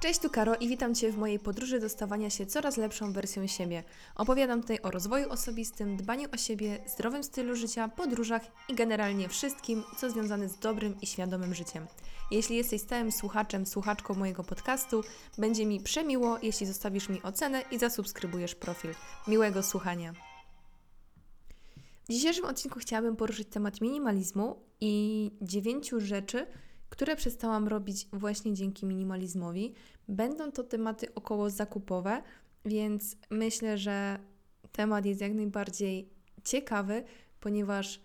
Cześć, 0.00 0.20
tu 0.20 0.30
Karo 0.30 0.56
i 0.56 0.68
witam 0.68 0.94
Cię 0.94 1.12
w 1.12 1.18
mojej 1.18 1.38
podróży 1.38 1.80
do 1.80 1.88
stawania 1.88 2.30
się 2.30 2.46
coraz 2.46 2.76
lepszą 2.76 3.12
wersją 3.12 3.46
siebie. 3.46 3.84
Opowiadam 4.14 4.60
tutaj 4.60 4.78
o 4.82 4.90
rozwoju 4.90 5.30
osobistym, 5.30 5.96
dbaniu 5.96 6.28
o 6.34 6.36
siebie, 6.36 6.78
zdrowym 6.86 7.24
stylu 7.24 7.56
życia, 7.56 7.88
podróżach 7.88 8.42
i 8.68 8.74
generalnie 8.74 9.28
wszystkim, 9.28 9.82
co 9.98 10.10
związane 10.10 10.48
z 10.48 10.58
dobrym 10.58 11.00
i 11.00 11.06
świadomym 11.06 11.54
życiem. 11.54 11.86
Jeśli 12.30 12.56
jesteś 12.56 12.80
stałym 12.80 13.12
słuchaczem, 13.12 13.66
słuchaczką 13.66 14.14
mojego 14.14 14.44
podcastu, 14.44 15.02
będzie 15.38 15.66
mi 15.66 15.80
przemiło, 15.80 16.38
jeśli 16.42 16.66
zostawisz 16.66 17.08
mi 17.08 17.22
ocenę 17.22 17.62
i 17.70 17.78
zasubskrybujesz 17.78 18.54
profil. 18.54 18.94
Miłego 19.28 19.62
słuchania. 19.62 20.12
W 22.08 22.12
dzisiejszym 22.12 22.44
odcinku 22.44 22.78
chciałabym 22.78 23.16
poruszyć 23.16 23.48
temat 23.48 23.80
minimalizmu 23.80 24.62
i 24.80 25.30
dziewięciu 25.42 26.00
rzeczy, 26.00 26.46
które 26.90 27.16
przestałam 27.16 27.68
robić 27.68 28.06
właśnie 28.12 28.54
dzięki 28.54 28.86
minimalizmowi. 28.86 29.74
Będą 30.08 30.52
to 30.52 30.64
tematy 30.64 31.14
około 31.14 31.50
zakupowe, 31.50 32.22
więc 32.64 33.16
myślę, 33.30 33.78
że 33.78 34.18
temat 34.72 35.06
jest 35.06 35.20
jak 35.20 35.34
najbardziej 35.34 36.08
ciekawy, 36.44 37.02
ponieważ 37.40 38.00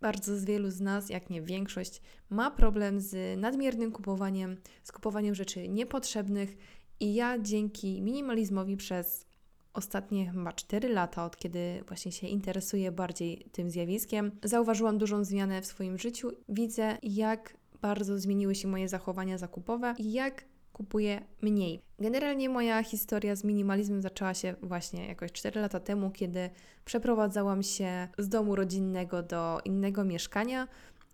bardzo 0.00 0.36
z 0.36 0.44
wielu 0.44 0.70
z 0.70 0.80
nas, 0.80 1.10
jak 1.10 1.30
nie 1.30 1.42
większość, 1.42 2.02
ma 2.30 2.50
problem 2.50 3.00
z 3.00 3.40
nadmiernym 3.40 3.92
kupowaniem, 3.92 4.56
z 4.82 4.92
kupowaniem 4.92 5.34
rzeczy 5.34 5.68
niepotrzebnych 5.68 6.56
i 7.00 7.14
ja 7.14 7.38
dzięki 7.38 8.02
minimalizmowi 8.02 8.76
przez 8.76 9.26
ostatnie 9.72 10.30
chyba 10.30 10.52
4 10.52 10.88
lata, 10.88 11.24
od 11.24 11.36
kiedy 11.36 11.84
właśnie 11.88 12.12
się 12.12 12.26
interesuję 12.26 12.92
bardziej 12.92 13.46
tym 13.52 13.70
zjawiskiem, 13.70 14.30
zauważyłam 14.44 14.98
dużą 14.98 15.24
zmianę 15.24 15.62
w 15.62 15.66
swoim 15.66 15.98
życiu. 15.98 16.30
Widzę, 16.48 16.98
jak 17.02 17.56
bardzo 17.80 18.18
zmieniły 18.18 18.54
się 18.54 18.68
moje 18.68 18.88
zachowania 18.88 19.38
zakupowe 19.38 19.94
i 19.98 20.12
jak 20.12 20.44
kupuję 20.72 21.22
mniej. 21.42 21.80
Generalnie 21.98 22.48
moja 22.48 22.82
historia 22.82 23.36
z 23.36 23.44
minimalizmem 23.44 24.02
zaczęła 24.02 24.34
się 24.34 24.54
właśnie 24.62 25.06
jakoś 25.06 25.32
4 25.32 25.60
lata 25.60 25.80
temu, 25.80 26.10
kiedy 26.10 26.50
przeprowadzałam 26.84 27.62
się 27.62 28.08
z 28.18 28.28
domu 28.28 28.56
rodzinnego 28.56 29.22
do 29.22 29.60
innego 29.64 30.04
mieszkania 30.04 30.68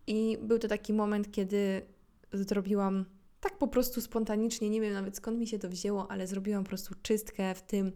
i 0.07 0.39
był 0.43 0.59
to 0.59 0.69
taki 0.69 0.93
moment, 0.93 1.33
kiedy 1.33 1.83
zrobiłam 2.33 3.05
tak 3.41 3.59
po 3.59 3.69
prostu 3.69 4.01
spontanicznie, 4.01 4.71
nie 4.71 4.81
wiem 4.81 4.93
nawet 4.93 5.17
skąd 5.17 5.39
mi 5.39 5.47
się 5.47 5.59
to 5.59 5.69
wzięło, 5.69 6.11
ale 6.11 6.27
zrobiłam 6.27 6.65
po 6.65 6.69
prostu 6.69 6.95
czystkę 7.03 7.55
w 7.55 7.63
tym, 7.63 7.93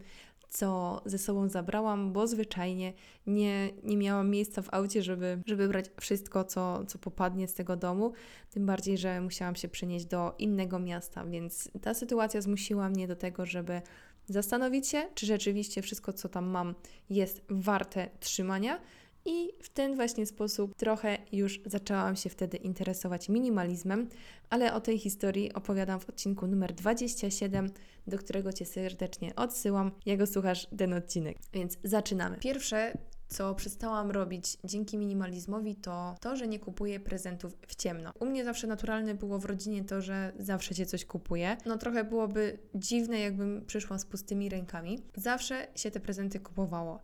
co 0.49 1.01
ze 1.05 1.17
sobą 1.17 1.49
zabrałam, 1.49 2.13
bo 2.13 2.27
zwyczajnie 2.27 2.93
nie, 3.27 3.69
nie 3.83 3.97
miałam 3.97 4.29
miejsca 4.29 4.61
w 4.61 4.73
aucie, 4.73 5.03
żeby, 5.03 5.41
żeby 5.45 5.67
brać 5.67 5.85
wszystko, 6.01 6.43
co, 6.43 6.85
co 6.85 6.99
popadnie 6.99 7.47
z 7.47 7.53
tego 7.53 7.75
domu. 7.75 8.13
Tym 8.49 8.65
bardziej, 8.65 8.97
że 8.97 9.21
musiałam 9.21 9.55
się 9.55 9.67
przenieść 9.67 10.05
do 10.05 10.35
innego 10.37 10.79
miasta, 10.79 11.25
więc 11.25 11.71
ta 11.81 11.93
sytuacja 11.93 12.41
zmusiła 12.41 12.89
mnie 12.89 13.07
do 13.07 13.15
tego, 13.15 13.45
żeby 13.45 13.81
zastanowić 14.25 14.87
się, 14.87 15.09
czy 15.15 15.25
rzeczywiście 15.25 15.81
wszystko, 15.81 16.13
co 16.13 16.29
tam 16.29 16.45
mam, 16.45 16.75
jest 17.09 17.41
warte 17.49 18.09
trzymania 18.19 18.79
i 19.27 19.53
w 19.61 19.69
ten 19.69 19.95
właśnie 19.95 20.25
sposób 20.25 20.75
trochę 20.75 21.17
już 21.31 21.59
zaczęłam 21.65 22.15
się 22.15 22.29
wtedy 22.29 22.57
interesować 22.57 23.29
minimalizmem, 23.29 24.09
ale 24.49 24.73
o 24.73 24.81
tej 24.81 24.99
historii 24.99 25.53
opowiadam 25.53 25.99
w 25.99 26.09
odcinku 26.09 26.47
numer 26.47 26.73
27, 26.73 27.69
do 28.07 28.17
którego 28.17 28.53
Cię 28.53 28.65
serdecznie 28.65 29.35
odsyłam, 29.35 29.91
jak 30.05 30.27
słuchasz 30.27 30.67
ten 30.77 30.93
odcinek. 30.93 31.37
Więc 31.53 31.77
zaczynamy. 31.83 32.37
Pierwsze, 32.37 32.93
co 33.27 33.55
przestałam 33.55 34.11
robić 34.11 34.57
dzięki 34.63 34.97
minimalizmowi, 34.97 35.75
to 35.75 36.15
to, 36.21 36.35
że 36.35 36.47
nie 36.47 36.59
kupuję 36.59 36.99
prezentów 36.99 37.57
w 37.67 37.75
ciemno. 37.75 38.11
U 38.19 38.25
mnie 38.25 38.45
zawsze 38.45 38.67
naturalne 38.67 39.15
było 39.15 39.39
w 39.39 39.45
rodzinie 39.45 39.83
to, 39.83 40.01
że 40.01 40.31
zawsze 40.39 40.75
się 40.75 40.85
coś 40.85 41.05
kupuje. 41.05 41.57
No 41.65 41.77
trochę 41.77 42.03
byłoby 42.03 42.59
dziwne, 42.75 43.19
jakbym 43.19 43.65
przyszła 43.65 43.99
z 43.99 44.05
pustymi 44.05 44.49
rękami. 44.49 44.99
Zawsze 45.15 45.67
się 45.75 45.91
te 45.91 45.99
prezenty 45.99 46.39
kupowało. 46.39 46.99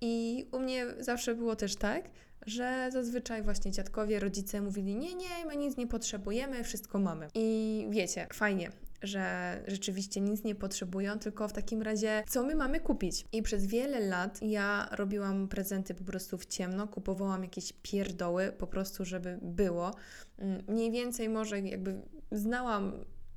I 0.00 0.44
u 0.52 0.58
mnie 0.58 0.86
zawsze 0.98 1.34
było 1.34 1.56
też 1.56 1.76
tak, 1.76 2.10
że 2.46 2.88
zazwyczaj 2.92 3.42
właśnie 3.42 3.70
dziadkowie, 3.70 4.20
rodzice 4.20 4.60
mówili: 4.60 4.96
Nie, 4.96 5.14
nie, 5.14 5.46
my 5.46 5.56
nic 5.56 5.76
nie 5.76 5.86
potrzebujemy, 5.86 6.64
wszystko 6.64 6.98
mamy. 6.98 7.28
I 7.34 7.86
wiecie, 7.90 8.26
fajnie, 8.32 8.70
że 9.02 9.56
rzeczywiście 9.66 10.20
nic 10.20 10.44
nie 10.44 10.54
potrzebują, 10.54 11.18
tylko 11.18 11.48
w 11.48 11.52
takim 11.52 11.82
razie, 11.82 12.24
co 12.28 12.42
my 12.42 12.54
mamy 12.54 12.80
kupić? 12.80 13.24
I 13.32 13.42
przez 13.42 13.66
wiele 13.66 14.00
lat 14.00 14.42
ja 14.42 14.88
robiłam 14.92 15.48
prezenty 15.48 15.94
po 15.94 16.04
prostu 16.04 16.38
w 16.38 16.46
ciemno, 16.46 16.88
kupowałam 16.88 17.42
jakieś 17.42 17.72
pierdoły, 17.82 18.52
po 18.58 18.66
prostu, 18.66 19.04
żeby 19.04 19.38
było. 19.42 19.94
Mm, 20.38 20.62
mniej 20.68 20.90
więcej 20.90 21.28
może 21.28 21.60
jakby 21.60 22.02
znałam 22.32 22.92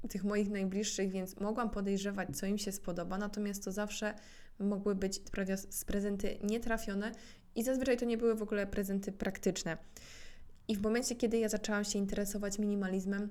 tych 0.09 0.23
moich 0.23 0.49
najbliższych, 0.49 1.11
więc 1.11 1.39
mogłam 1.39 1.69
podejrzewać, 1.69 2.37
co 2.37 2.45
im 2.45 2.57
się 2.57 2.71
spodoba, 2.71 3.17
natomiast 3.17 3.63
to 3.63 3.71
zawsze 3.71 4.13
mogły 4.59 4.95
być 4.95 5.19
prawie 5.19 5.57
z 5.57 5.85
prezenty 5.85 6.37
nietrafione 6.43 7.11
i 7.55 7.63
zazwyczaj 7.63 7.97
to 7.97 8.05
nie 8.05 8.17
były 8.17 8.35
w 8.35 8.41
ogóle 8.41 8.67
prezenty 8.67 9.11
praktyczne. 9.11 9.77
I 10.67 10.75
w 10.75 10.81
momencie, 10.81 11.15
kiedy 11.15 11.37
ja 11.37 11.49
zaczęłam 11.49 11.83
się 11.83 11.99
interesować 11.99 12.59
minimalizmem, 12.59 13.29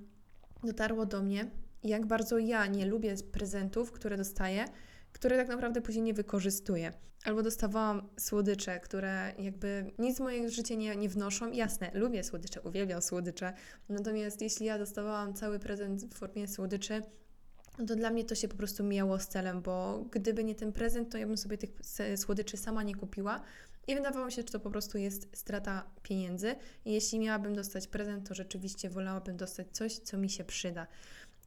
dotarło 0.65 1.07
do 1.07 1.23
mnie, 1.23 1.51
jak 1.83 2.07
bardzo 2.07 2.39
ja 2.39 2.67
nie 2.67 2.87
lubię 2.87 3.15
prezentów, 3.33 3.93
które 3.93 4.17
dostaję, 4.17 4.65
które 5.13 5.37
tak 5.37 5.49
naprawdę 5.49 5.83
później 5.83 6.05
nie 6.05 6.15
wykorzystuję. 6.15 6.93
Albo 7.25 7.43
dostawałam 7.43 8.09
słodycze, 8.19 8.81
które 8.81 9.33
jakby 9.39 9.93
nic 9.99 10.17
w 10.17 10.21
moje 10.21 10.51
życie 10.51 10.77
nie, 10.77 10.97
nie 10.97 11.09
wnoszą. 11.09 11.53
Jasne, 11.53 11.91
lubię 11.95 12.25
słodycze, 12.25 12.61
uwielbiam 12.63 13.03
słodycze. 13.03 13.53
Natomiast 13.89 14.43
jeśli 14.43 14.67
ja 14.67 14.79
dostawałam 14.79 15.35
cały 15.35 15.59
prezent 15.59 16.05
w 16.05 16.15
formie 16.15 16.49
słodyczy, 16.49 17.03
no 17.79 17.87
to 17.87 17.97
dla 17.97 18.11
mnie 18.11 18.25
to 18.25 18.35
się 18.35 18.49
po 18.49 18.57
prostu 18.57 18.85
mijało 18.85 19.19
z 19.19 19.29
celem, 19.29 19.63
bo 19.63 20.05
gdyby 20.11 20.45
nie 20.45 20.55
ten 20.55 20.73
prezent, 20.73 21.13
to 21.13 21.19
ja 21.19 21.27
bym 21.27 21.37
sobie 21.37 21.59
tych 21.59 21.71
słodyczy 22.17 22.57
sama 22.57 22.83
nie 22.83 22.95
kupiła. 22.95 23.41
I 23.87 23.95
wydawało 23.95 24.27
mi 24.27 24.33
się, 24.33 24.43
że 24.43 24.49
to 24.49 24.61
po 24.61 24.71
prostu 24.71 24.99
jest 24.99 25.29
strata 25.37 25.85
pieniędzy. 26.03 26.57
I 26.85 26.93
jeśli 26.93 27.19
miałabym 27.19 27.55
dostać 27.55 27.87
prezent, 27.87 28.29
to 28.29 28.35
rzeczywiście 28.35 28.91
wolałabym 28.91 29.37
dostać 29.37 29.67
coś, 29.73 29.99
co 29.99 30.19
mi 30.19 30.31
się 30.31 30.45
przyda. 30.45 30.87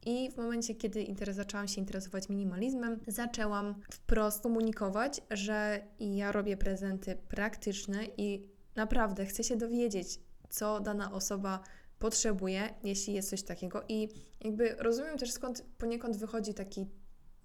I 0.06 0.30
w 0.30 0.36
momencie, 0.36 0.74
kiedy 0.74 1.02
interes, 1.02 1.36
zaczęłam 1.36 1.68
się 1.68 1.80
interesować 1.80 2.28
minimalizmem, 2.28 3.00
zaczęłam 3.06 3.74
wprost 3.90 4.42
komunikować, 4.42 5.20
że 5.30 5.80
ja 6.00 6.32
robię 6.32 6.56
prezenty 6.56 7.16
praktyczne 7.28 8.04
i 8.16 8.46
naprawdę 8.76 9.26
chcę 9.26 9.44
się 9.44 9.56
dowiedzieć, 9.56 10.20
co 10.50 10.80
dana 10.80 11.12
osoba 11.12 11.62
potrzebuje, 12.02 12.74
jeśli 12.84 13.14
jest 13.14 13.30
coś 13.30 13.42
takiego. 13.42 13.82
I 13.88 14.08
jakby 14.40 14.74
rozumiem 14.78 15.18
też 15.18 15.32
skąd 15.32 15.64
poniekąd 15.78 16.16
wychodzi 16.16 16.54
taki, 16.54 16.86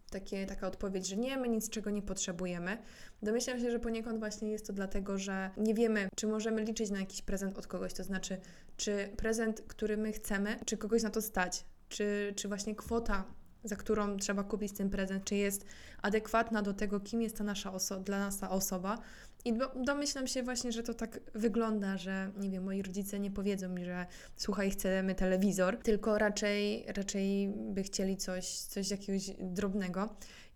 takie, 0.09 0.45
taka 0.45 0.67
odpowiedź, 0.67 1.07
że 1.07 1.17
nie, 1.17 1.37
my 1.37 1.49
nic 1.49 1.69
czego 1.69 1.89
nie 1.89 2.01
potrzebujemy. 2.01 2.77
Domyślam 3.23 3.59
się, 3.59 3.71
że 3.71 3.79
poniekąd 3.79 4.19
właśnie 4.19 4.51
jest 4.51 4.67
to 4.67 4.73
dlatego, 4.73 5.17
że 5.17 5.49
nie 5.57 5.73
wiemy, 5.73 6.09
czy 6.15 6.27
możemy 6.27 6.63
liczyć 6.63 6.89
na 6.89 6.99
jakiś 6.99 7.21
prezent 7.21 7.57
od 7.57 7.67
kogoś, 7.67 7.93
to 7.93 8.03
znaczy, 8.03 8.37
czy 8.77 9.09
prezent, 9.17 9.61
który 9.67 9.97
my 9.97 10.11
chcemy, 10.11 10.59
czy 10.65 10.77
kogoś 10.77 11.03
na 11.03 11.09
to 11.09 11.21
stać, 11.21 11.65
czy, 11.89 12.33
czy 12.35 12.47
właśnie 12.47 12.75
kwota 12.75 13.23
za 13.63 13.75
którą 13.75 14.17
trzeba 14.17 14.43
kupić 14.43 14.73
ten 14.73 14.89
prezent, 14.89 15.23
czy 15.23 15.35
jest 15.35 15.65
adekwatna 16.01 16.61
do 16.61 16.73
tego, 16.73 16.99
kim 16.99 17.21
jest 17.21 17.37
ta 17.37 17.43
nasza 17.43 17.71
oso- 17.71 18.03
dla 18.03 18.19
nas 18.19 18.37
ta 18.37 18.49
osoba. 18.49 18.97
I 19.47 19.53
domyślam 19.85 20.27
się 20.27 20.43
właśnie, 20.43 20.71
że 20.71 20.83
to 20.83 20.93
tak 20.93 21.19
wygląda, 21.33 21.97
że 21.97 22.31
nie 22.37 22.49
wiem, 22.49 22.63
moi 22.63 22.81
rodzice 22.81 23.19
nie 23.19 23.31
powiedzą 23.31 23.69
mi, 23.69 23.85
że 23.85 24.05
słuchaj, 24.35 24.71
chcemy 24.71 25.15
telewizor, 25.15 25.77
tylko 25.77 26.17
raczej, 26.17 26.85
raczej 26.87 27.47
by 27.47 27.83
chcieli 27.83 28.17
coś, 28.17 28.47
coś 28.47 28.91
jakiegoś 28.91 29.29
drobnego. 29.39 30.09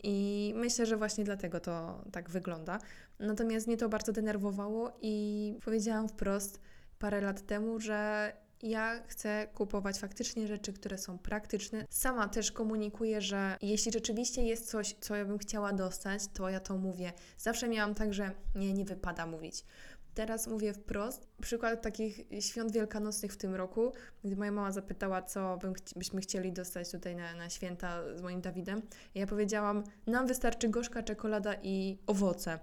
I 0.03 0.53
myślę, 0.55 0.85
że 0.85 0.97
właśnie 0.97 1.23
dlatego 1.23 1.59
to 1.59 2.03
tak 2.11 2.29
wygląda. 2.29 2.79
Natomiast 3.19 3.67
mnie 3.67 3.77
to 3.77 3.89
bardzo 3.89 4.11
denerwowało 4.11 4.97
i 5.01 5.55
powiedziałam 5.65 6.09
wprost 6.09 6.59
parę 6.99 7.21
lat 7.21 7.45
temu, 7.45 7.79
że 7.79 8.31
ja 8.63 9.03
chcę 9.07 9.47
kupować 9.53 9.99
faktycznie 9.99 10.47
rzeczy, 10.47 10.73
które 10.73 10.97
są 10.97 11.19
praktyczne. 11.19 11.85
Sama 11.89 12.27
też 12.27 12.51
komunikuję, 12.51 13.21
że 13.21 13.57
jeśli 13.61 13.91
rzeczywiście 13.91 14.43
jest 14.43 14.69
coś, 14.69 14.95
co 14.99 15.15
ja 15.15 15.25
bym 15.25 15.37
chciała 15.37 15.73
dostać, 15.73 16.21
to 16.33 16.49
ja 16.49 16.59
to 16.59 16.77
mówię. 16.77 17.13
Zawsze 17.37 17.69
miałam 17.69 17.95
tak, 17.95 18.13
że 18.13 18.31
nie, 18.55 18.73
nie 18.73 18.85
wypada 18.85 19.25
mówić. 19.25 19.65
Teraz 20.13 20.47
mówię 20.47 20.73
wprost. 20.73 21.27
Przykład 21.41 21.81
takich 21.81 22.21
świąt 22.39 22.71
wielkanocnych 22.71 23.33
w 23.33 23.37
tym 23.37 23.55
roku, 23.55 23.91
gdy 24.23 24.35
moja 24.35 24.51
mama 24.51 24.71
zapytała, 24.71 25.21
co 25.21 25.59
byśmy 25.95 26.21
chcieli 26.21 26.53
dostać 26.53 26.91
tutaj 26.91 27.15
na, 27.15 27.35
na 27.35 27.49
święta 27.49 28.17
z 28.17 28.21
moim 28.21 28.41
Dawidem. 28.41 28.81
Ja 29.15 29.27
powiedziałam, 29.27 29.83
nam 30.07 30.27
wystarczy 30.27 30.69
gorzka 30.69 31.03
czekolada 31.03 31.55
i 31.63 31.97
owoce. 32.07 32.59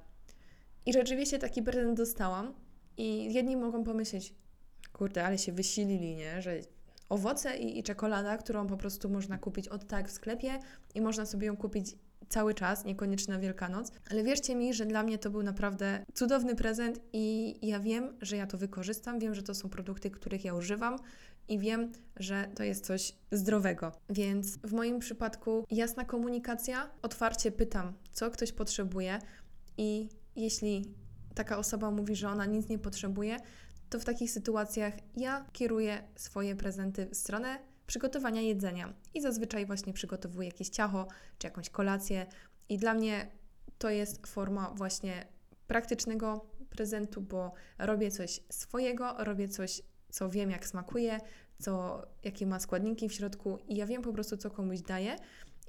I 0.87 0.93
rzeczywiście 0.93 1.39
taki 1.39 1.63
prezent 1.63 1.97
dostałam. 1.97 2.55
I 2.97 3.35
jedni 3.35 3.57
mogą 3.57 3.85
pomyśleć, 3.85 4.35
kurde, 4.99 5.25
ale 5.25 5.39
się 5.39 5.53
wysilili, 5.53 6.17
nie? 6.17 6.43
Że 6.43 6.61
owoce 7.09 7.57
i, 7.57 7.79
i 7.79 7.83
czekolada, 7.83 8.39
którą 8.39 8.67
po 8.67 8.77
prostu 8.77 9.09
można 9.09 9.39
kupić 9.39 9.69
od 9.69 9.87
tak 9.87 10.09
w 10.09 10.13
sklepie 10.13 10.59
i 10.95 11.01
można 11.01 11.27
sobie 11.27 11.47
ją 11.47 11.57
kupić 11.57 11.97
cały 12.29 12.55
czas, 12.55 12.85
niekoniecznie 12.85 13.35
na 13.35 13.41
Wielkanoc. 13.41 13.93
Ale 14.11 14.25
wierzcie 14.25 14.55
mi, 14.55 14.75
że 14.75 14.87
dla 14.87 15.03
mnie 15.03 15.19
to 15.19 15.31
był 15.31 15.43
naprawdę 15.43 16.05
cudowny 16.15 16.55
prezent 16.57 17.01
i 17.13 17.55
ja 17.63 17.81
wiem, 17.81 18.17
że 18.21 18.37
ja 18.37 18.47
to 18.47 18.59
wykorzystam, 18.59 19.19
wiem, 19.19 19.35
że 19.35 19.43
to 19.43 19.55
są 19.55 19.69
produkty, 19.69 20.11
których 20.11 20.45
ja 20.45 20.55
używam 20.55 20.97
i 21.49 21.59
wiem, 21.59 21.93
że 22.17 22.49
to 22.55 22.65
jest 22.65 22.87
coś 22.87 23.13
zdrowego. 23.33 23.93
Więc 24.11 24.59
w 24.59 24.73
moim 24.73 24.99
przypadku 24.99 25.65
jasna 25.71 26.05
komunikacja, 26.05 26.91
otwarcie 27.03 27.53
pytam, 27.53 27.93
co 28.13 28.31
ktoś 28.31 28.53
potrzebuje 28.53 29.19
i 29.79 30.09
jeśli 30.37 30.95
taka 31.35 31.59
osoba 31.59 31.91
mówi, 31.91 32.17
że 32.17 32.29
ona 32.29 32.47
nic 32.47 32.69
nie 32.69 32.79
potrzebuje, 32.79 33.37
to 33.91 34.01
w 34.01 34.05
takich 34.05 34.31
sytuacjach 34.31 34.95
ja 35.17 35.47
kieruję 35.53 36.03
swoje 36.17 36.57
prezenty 36.57 37.07
w 37.07 37.17
stronę 37.17 37.59
przygotowania 37.87 38.41
jedzenia 38.41 38.95
i 39.15 39.21
zazwyczaj 39.21 39.67
właśnie 39.67 39.93
przygotowuję 39.93 40.49
jakieś 40.49 40.69
ciacho 40.69 41.09
czy 41.39 41.47
jakąś 41.47 41.71
kolację 41.71 42.27
i 42.69 42.79
dla 42.79 42.95
mnie 42.95 43.31
to 43.79 43.91
jest 43.91 44.27
forma 44.27 44.71
właśnie 44.75 45.27
praktycznego 45.67 46.47
prezentu, 46.71 47.21
bo 47.21 47.53
robię 47.79 48.11
coś 48.11 48.41
swojego, 48.51 49.15
robię 49.19 49.49
coś, 49.49 49.83
co 50.11 50.31
wiem, 50.31 50.51
jak 50.51 50.67
smakuje, 50.67 51.21
co, 51.63 52.03
jakie 52.25 52.47
ma 52.47 52.61
składniki 52.61 53.09
w 53.09 53.13
środku 53.13 53.59
i 53.69 53.77
ja 53.77 53.87
wiem 53.87 54.03
po 54.03 54.13
prostu, 54.13 54.37
co 54.37 54.51
komuś 54.51 54.81
daję 54.81 55.17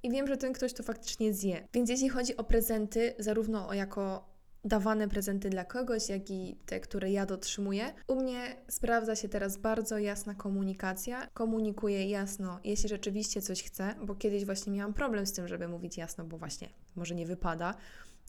i 0.04 0.10
wiem, 0.10 0.28
że 0.28 0.38
ten 0.38 0.54
ktoś 0.54 0.74
to 0.74 0.84
faktycznie 0.84 1.34
zje. 1.34 1.68
Więc 1.74 1.90
jeśli 1.90 2.10
chodzi 2.10 2.38
o 2.38 2.44
prezenty, 2.44 3.16
zarówno 3.20 3.68
o 3.68 3.74
jako 3.74 4.29
dawane 4.66 5.08
prezenty 5.08 5.50
dla 5.50 5.66
kogoś, 5.66 6.10
jak 6.10 6.32
i 6.32 6.56
te, 6.66 6.80
które 6.80 7.12
ja 7.12 7.26
dotrzymuję. 7.26 7.94
U 8.08 8.16
mnie 8.16 8.56
sprawdza 8.68 9.16
się 9.16 9.30
teraz 9.30 9.58
bardzo 9.58 9.98
jasna 9.98 10.36
komunikacja. 10.36 11.28
Komunikuję 11.34 12.10
jasno, 12.10 12.60
jeśli 12.64 12.90
rzeczywiście 12.90 13.42
coś 13.42 13.64
chcę, 13.64 13.96
bo 14.06 14.16
kiedyś 14.16 14.46
właśnie 14.46 14.74
miałam 14.74 14.94
problem 14.94 15.26
z 15.26 15.34
tym, 15.34 15.48
żeby 15.48 15.68
mówić 15.68 15.98
jasno, 15.98 16.26
bo 16.26 16.38
właśnie 16.38 16.70
może 16.96 17.16
nie 17.16 17.26
wypada. 17.26 17.76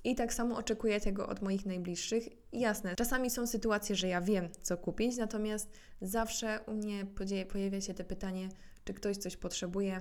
I 0.04 0.14
tak 0.14 0.34
samo 0.34 0.56
oczekuję 0.56 1.00
tego 1.00 1.28
od 1.28 1.42
moich 1.42 1.66
najbliższych. 1.66 2.28
Jasne, 2.52 2.96
czasami 2.96 3.30
są 3.30 3.46
sytuacje, 3.46 3.96
że 3.96 4.08
ja 4.08 4.20
wiem, 4.20 4.48
co 4.62 4.76
kupić, 4.76 5.16
natomiast 5.16 5.70
zawsze 6.00 6.60
u 6.66 6.72
mnie 6.72 7.06
pojawia 7.52 7.80
się 7.80 7.94
to 7.94 8.04
pytanie, 8.04 8.48
czy 8.84 8.94
ktoś 8.94 9.16
coś 9.16 9.36
potrzebuje, 9.36 10.00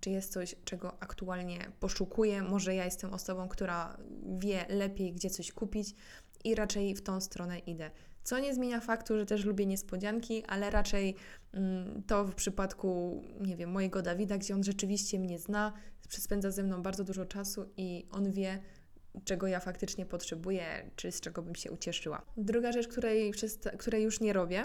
czy 0.00 0.10
jest 0.10 0.32
coś, 0.32 0.54
czego 0.64 1.02
aktualnie 1.02 1.58
poszukuję. 1.80 2.42
Może 2.42 2.74
ja 2.74 2.84
jestem 2.84 3.14
osobą, 3.14 3.48
która 3.48 3.96
wie 4.38 4.66
lepiej, 4.68 5.12
gdzie 5.12 5.30
coś 5.30 5.52
kupić 5.52 5.94
i 6.44 6.54
raczej 6.54 6.94
w 6.94 7.02
tą 7.02 7.20
stronę 7.20 7.58
idę. 7.58 7.90
Co 8.22 8.38
nie 8.38 8.54
zmienia 8.54 8.80
faktu, 8.80 9.16
że 9.16 9.26
też 9.26 9.44
lubię 9.44 9.66
niespodzianki, 9.66 10.44
ale 10.44 10.70
raczej 10.70 11.14
mm, 11.52 12.02
to 12.02 12.24
w 12.24 12.34
przypadku, 12.34 13.22
nie 13.40 13.56
wiem, 13.56 13.70
mojego 13.70 14.02
Dawida, 14.02 14.38
gdzie 14.38 14.54
on 14.54 14.64
rzeczywiście 14.64 15.18
mnie 15.18 15.38
zna, 15.38 15.72
spędza 16.08 16.50
ze 16.50 16.62
mną 16.62 16.82
bardzo 16.82 17.04
dużo 17.04 17.24
czasu 17.24 17.70
i 17.76 18.06
on 18.10 18.30
wie, 18.32 18.58
czego 19.24 19.46
ja 19.46 19.60
faktycznie 19.60 20.06
potrzebuję, 20.06 20.90
czy 20.96 21.12
z 21.12 21.20
czego 21.20 21.42
bym 21.42 21.54
się 21.54 21.70
ucieszyła. 21.70 22.22
Druga 22.36 22.72
rzecz, 22.72 22.88
której, 22.88 23.32
której 23.78 24.02
już 24.02 24.20
nie 24.20 24.32
robię, 24.32 24.64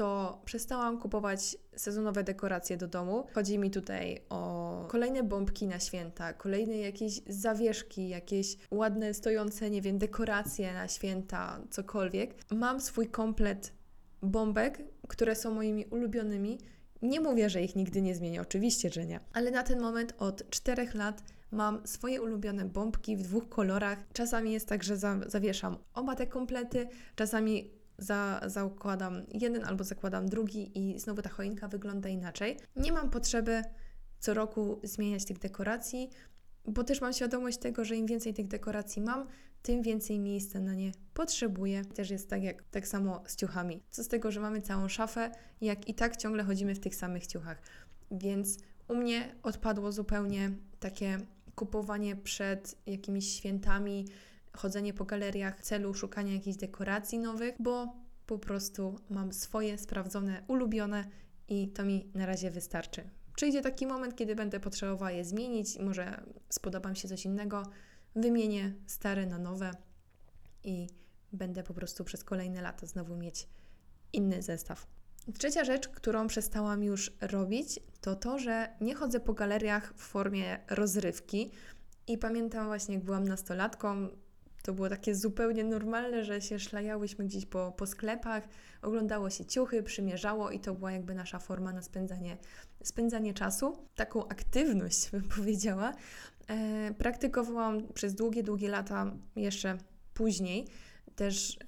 to 0.00 0.42
przestałam 0.44 0.98
kupować 0.98 1.56
sezonowe 1.76 2.24
dekoracje 2.24 2.76
do 2.76 2.88
domu. 2.88 3.26
Chodzi 3.34 3.58
mi 3.58 3.70
tutaj 3.70 4.20
o 4.28 4.84
kolejne 4.88 5.22
bombki 5.22 5.66
na 5.66 5.80
święta, 5.80 6.32
kolejne 6.32 6.76
jakieś 6.76 7.20
zawieszki, 7.26 8.08
jakieś 8.08 8.56
ładne, 8.70 9.14
stojące, 9.14 9.70
nie 9.70 9.82
wiem, 9.82 9.98
dekoracje 9.98 10.74
na 10.74 10.88
święta, 10.88 11.60
cokolwiek. 11.70 12.34
Mam 12.50 12.80
swój 12.80 13.06
komplet 13.08 13.72
bombek, 14.22 14.82
które 15.08 15.36
są 15.36 15.54
moimi 15.54 15.84
ulubionymi. 15.84 16.58
Nie 17.02 17.20
mówię, 17.20 17.50
że 17.50 17.62
ich 17.62 17.76
nigdy 17.76 18.02
nie 18.02 18.14
zmienię, 18.14 18.40
oczywiście, 18.40 18.90
że 18.90 19.06
nie. 19.06 19.20
Ale 19.32 19.50
na 19.50 19.62
ten 19.62 19.80
moment 19.80 20.14
od 20.18 20.50
czterech 20.50 20.94
lat 20.94 21.22
mam 21.50 21.86
swoje 21.86 22.22
ulubione 22.22 22.64
bombki 22.64 23.16
w 23.16 23.22
dwóch 23.22 23.48
kolorach. 23.48 23.98
Czasami 24.12 24.52
jest 24.52 24.68
tak, 24.68 24.84
że 24.84 24.96
za, 24.96 25.16
zawieszam 25.26 25.76
oba 25.94 26.14
te 26.14 26.26
komplety, 26.26 26.88
czasami 27.16 27.79
za, 28.00 28.40
zakładam 28.46 29.22
jeden 29.32 29.64
albo 29.64 29.84
zakładam 29.84 30.26
drugi 30.26 30.78
i 30.78 30.98
znowu 30.98 31.22
ta 31.22 31.28
choinka 31.28 31.68
wygląda 31.68 32.08
inaczej. 32.08 32.56
Nie 32.76 32.92
mam 32.92 33.10
potrzeby 33.10 33.62
co 34.18 34.34
roku 34.34 34.80
zmieniać 34.82 35.24
tych 35.24 35.38
dekoracji, 35.38 36.10
bo 36.64 36.84
też 36.84 37.00
mam 37.00 37.12
świadomość 37.12 37.58
tego, 37.58 37.84
że 37.84 37.96
im 37.96 38.06
więcej 38.06 38.34
tych 38.34 38.48
dekoracji 38.48 39.02
mam, 39.02 39.26
tym 39.62 39.82
więcej 39.82 40.18
miejsca 40.18 40.60
na 40.60 40.74
nie 40.74 40.92
potrzebuję. 41.14 41.84
Też 41.84 42.10
jest 42.10 42.30
tak 42.30 42.42
jak 42.42 42.62
tak 42.62 42.88
samo 42.88 43.22
z 43.26 43.36
ciuchami. 43.36 43.82
Co 43.90 44.04
z 44.04 44.08
tego, 44.08 44.30
że 44.30 44.40
mamy 44.40 44.62
całą 44.62 44.88
szafę, 44.88 45.30
jak 45.60 45.88
i 45.88 45.94
tak 45.94 46.16
ciągle 46.16 46.44
chodzimy 46.44 46.74
w 46.74 46.80
tych 46.80 46.94
samych 46.94 47.26
ciuchach. 47.26 47.62
Więc 48.10 48.58
u 48.88 48.94
mnie 48.94 49.34
odpadło 49.42 49.92
zupełnie 49.92 50.50
takie 50.80 51.18
kupowanie 51.54 52.16
przed 52.16 52.76
jakimiś 52.86 53.36
świętami, 53.36 54.06
chodzenie 54.56 54.94
po 54.94 55.04
galeriach 55.04 55.58
w 55.58 55.62
celu 55.62 55.94
szukania 55.94 56.34
jakichś 56.34 56.56
dekoracji 56.56 57.18
nowych, 57.18 57.54
bo 57.58 57.96
po 58.26 58.38
prostu 58.38 58.98
mam 59.10 59.32
swoje 59.32 59.78
sprawdzone, 59.78 60.42
ulubione 60.48 61.04
i 61.48 61.68
to 61.68 61.84
mi 61.84 62.10
na 62.14 62.26
razie 62.26 62.50
wystarczy. 62.50 63.10
Przyjdzie 63.36 63.62
taki 63.62 63.86
moment, 63.86 64.16
kiedy 64.16 64.34
będę 64.34 64.60
potrzebowała 64.60 65.10
je 65.10 65.24
zmienić, 65.24 65.78
może 65.78 66.22
spodoba 66.48 66.90
mi 66.90 66.96
się 66.96 67.08
coś 67.08 67.24
innego, 67.24 67.62
wymienię 68.16 68.74
stare 68.86 69.26
na 69.26 69.38
nowe 69.38 69.70
i 70.64 70.86
będę 71.32 71.62
po 71.62 71.74
prostu 71.74 72.04
przez 72.04 72.24
kolejne 72.24 72.62
lata 72.62 72.86
znowu 72.86 73.16
mieć 73.16 73.48
inny 74.12 74.42
zestaw. 74.42 74.86
Trzecia 75.38 75.64
rzecz, 75.64 75.88
którą 75.88 76.26
przestałam 76.26 76.82
już 76.82 77.12
robić, 77.20 77.80
to 78.00 78.16
to, 78.16 78.38
że 78.38 78.68
nie 78.80 78.94
chodzę 78.94 79.20
po 79.20 79.34
galeriach 79.34 79.94
w 79.96 80.00
formie 80.00 80.58
rozrywki. 80.70 81.50
I 82.06 82.18
pamiętam 82.18 82.66
właśnie, 82.66 82.94
jak 82.94 83.04
byłam 83.04 83.28
nastolatką, 83.28 84.08
to 84.62 84.72
było 84.72 84.88
takie 84.88 85.14
zupełnie 85.14 85.64
normalne, 85.64 86.24
że 86.24 86.40
się 86.40 86.58
szlajałyśmy 86.58 87.24
gdzieś 87.24 87.46
po, 87.46 87.72
po 87.72 87.86
sklepach, 87.86 88.48
oglądało 88.82 89.30
się 89.30 89.44
ciuchy, 89.44 89.82
przymierzało 89.82 90.50
i 90.50 90.60
to 90.60 90.74
była 90.74 90.92
jakby 90.92 91.14
nasza 91.14 91.38
forma 91.38 91.72
na 91.72 91.82
spędzanie, 91.82 92.36
spędzanie 92.82 93.34
czasu. 93.34 93.86
Taką 93.94 94.28
aktywność, 94.28 95.10
bym 95.10 95.28
powiedziała, 95.36 95.92
e, 96.48 96.94
praktykowałam 96.94 97.92
przez 97.92 98.14
długie, 98.14 98.42
długie 98.42 98.68
lata 98.68 99.12
jeszcze 99.36 99.78
później. 100.14 100.66
Też 101.16 101.58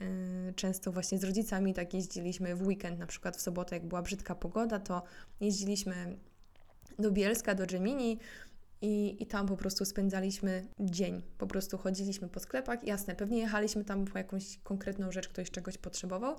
y, 0.50 0.52
często 0.56 0.92
właśnie 0.92 1.18
z 1.18 1.24
rodzicami 1.24 1.74
tak 1.74 1.94
jeździliśmy 1.94 2.56
w 2.56 2.66
weekend, 2.66 2.98
na 2.98 3.06
przykład 3.06 3.36
w 3.36 3.40
sobotę, 3.40 3.76
jak 3.76 3.86
była 3.86 4.02
brzydka 4.02 4.34
pogoda, 4.34 4.78
to 4.78 5.02
jeździliśmy 5.40 6.16
do 6.98 7.10
Bielska, 7.10 7.54
do 7.54 7.66
Gemini, 7.66 8.18
i, 8.82 9.22
I 9.22 9.26
tam 9.26 9.46
po 9.46 9.56
prostu 9.56 9.84
spędzaliśmy 9.84 10.66
dzień. 10.80 11.22
Po 11.38 11.46
prostu 11.46 11.78
chodziliśmy 11.78 12.28
po 12.28 12.40
sklepach. 12.40 12.86
Jasne, 12.86 13.14
pewnie 13.14 13.38
jechaliśmy 13.38 13.84
tam 13.84 14.04
po 14.04 14.18
jakąś 14.18 14.58
konkretną 14.58 15.12
rzecz, 15.12 15.28
ktoś 15.28 15.50
czegoś 15.50 15.78
potrzebował, 15.78 16.36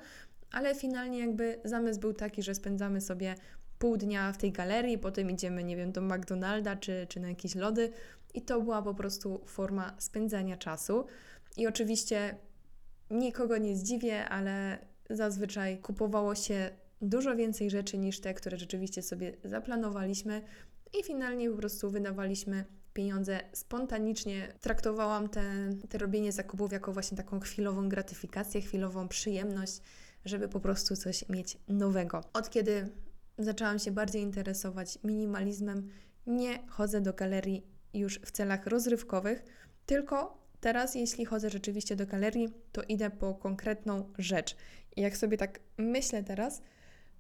ale 0.52 0.76
finalnie 0.76 1.20
jakby 1.20 1.60
zamysł 1.66 2.00
był 2.00 2.14
taki, 2.14 2.44
że 2.44 2.56
spędzamy 2.56 3.02
sobie 3.02 3.36
pół 3.80 3.98
dnia 3.98 4.32
w 4.32 4.38
tej 4.38 4.52
galerii, 4.52 4.98
potem 4.98 5.32
idziemy, 5.32 5.64
nie 5.64 5.76
wiem, 5.78 5.92
do 5.92 6.02
McDonalda 6.02 6.76
czy, 6.76 7.06
czy 7.10 7.20
na 7.20 7.30
jakieś 7.30 7.56
lody. 7.56 7.92
I 8.34 8.42
to 8.42 8.62
była 8.62 8.82
po 8.82 8.94
prostu 8.94 9.42
forma 9.46 9.96
spędzania 10.00 10.58
czasu. 10.58 11.06
I 11.58 11.68
oczywiście 11.68 12.36
nikogo 13.12 13.58
nie 13.58 13.76
zdziwię, 13.76 14.30
ale 14.30 14.78
zazwyczaj 15.10 15.78
kupowało 15.78 16.36
się 16.36 16.70
dużo 17.02 17.36
więcej 17.36 17.70
rzeczy 17.70 17.98
niż 17.98 18.20
te, 18.20 18.34
które 18.34 18.58
rzeczywiście 18.58 19.02
sobie 19.02 19.34
zaplanowaliśmy 19.44 20.42
i 21.00 21.04
finalnie 21.04 21.50
po 21.50 21.58
prostu 21.58 21.90
wydawaliśmy 21.90 22.66
pieniądze 22.94 23.40
spontanicznie. 23.54 24.54
Traktowałam 24.62 25.30
te, 25.30 25.44
te 25.90 25.98
robienie 25.98 26.32
zakupów 26.32 26.72
jako 26.72 26.94
właśnie 26.94 27.18
taką 27.18 27.40
chwilową 27.40 27.90
gratyfikację, 27.90 28.62
chwilową 28.62 29.08
przyjemność, 29.08 29.82
żeby 30.26 30.48
po 30.48 30.60
prostu 30.60 30.96
coś 30.96 31.30
mieć 31.30 31.58
nowego. 31.68 32.22
Od 32.34 32.50
kiedy 32.50 32.90
zaczęłam 33.38 33.80
się 33.80 33.92
bardziej 33.92 34.22
interesować 34.22 35.00
minimalizmem, 35.04 35.90
nie 36.28 36.68
chodzę 36.68 37.02
do 37.02 37.14
galerii 37.14 37.68
już 37.94 38.20
w 38.20 38.32
celach 38.32 38.68
rozrywkowych, 38.68 39.44
tylko 39.86 40.44
teraz, 40.60 40.96
jeśli 40.96 41.26
chodzę 41.26 41.50
rzeczywiście 41.50 41.96
do 41.96 42.06
galerii, 42.06 42.54
to 42.72 42.82
idę 42.84 43.10
po 43.10 43.36
konkretną 43.36 44.14
rzecz. 44.18 44.56
I 44.96 45.02
jak 45.02 45.18
sobie 45.18 45.38
tak 45.38 45.60
myślę 45.78 46.24
teraz, 46.24 46.62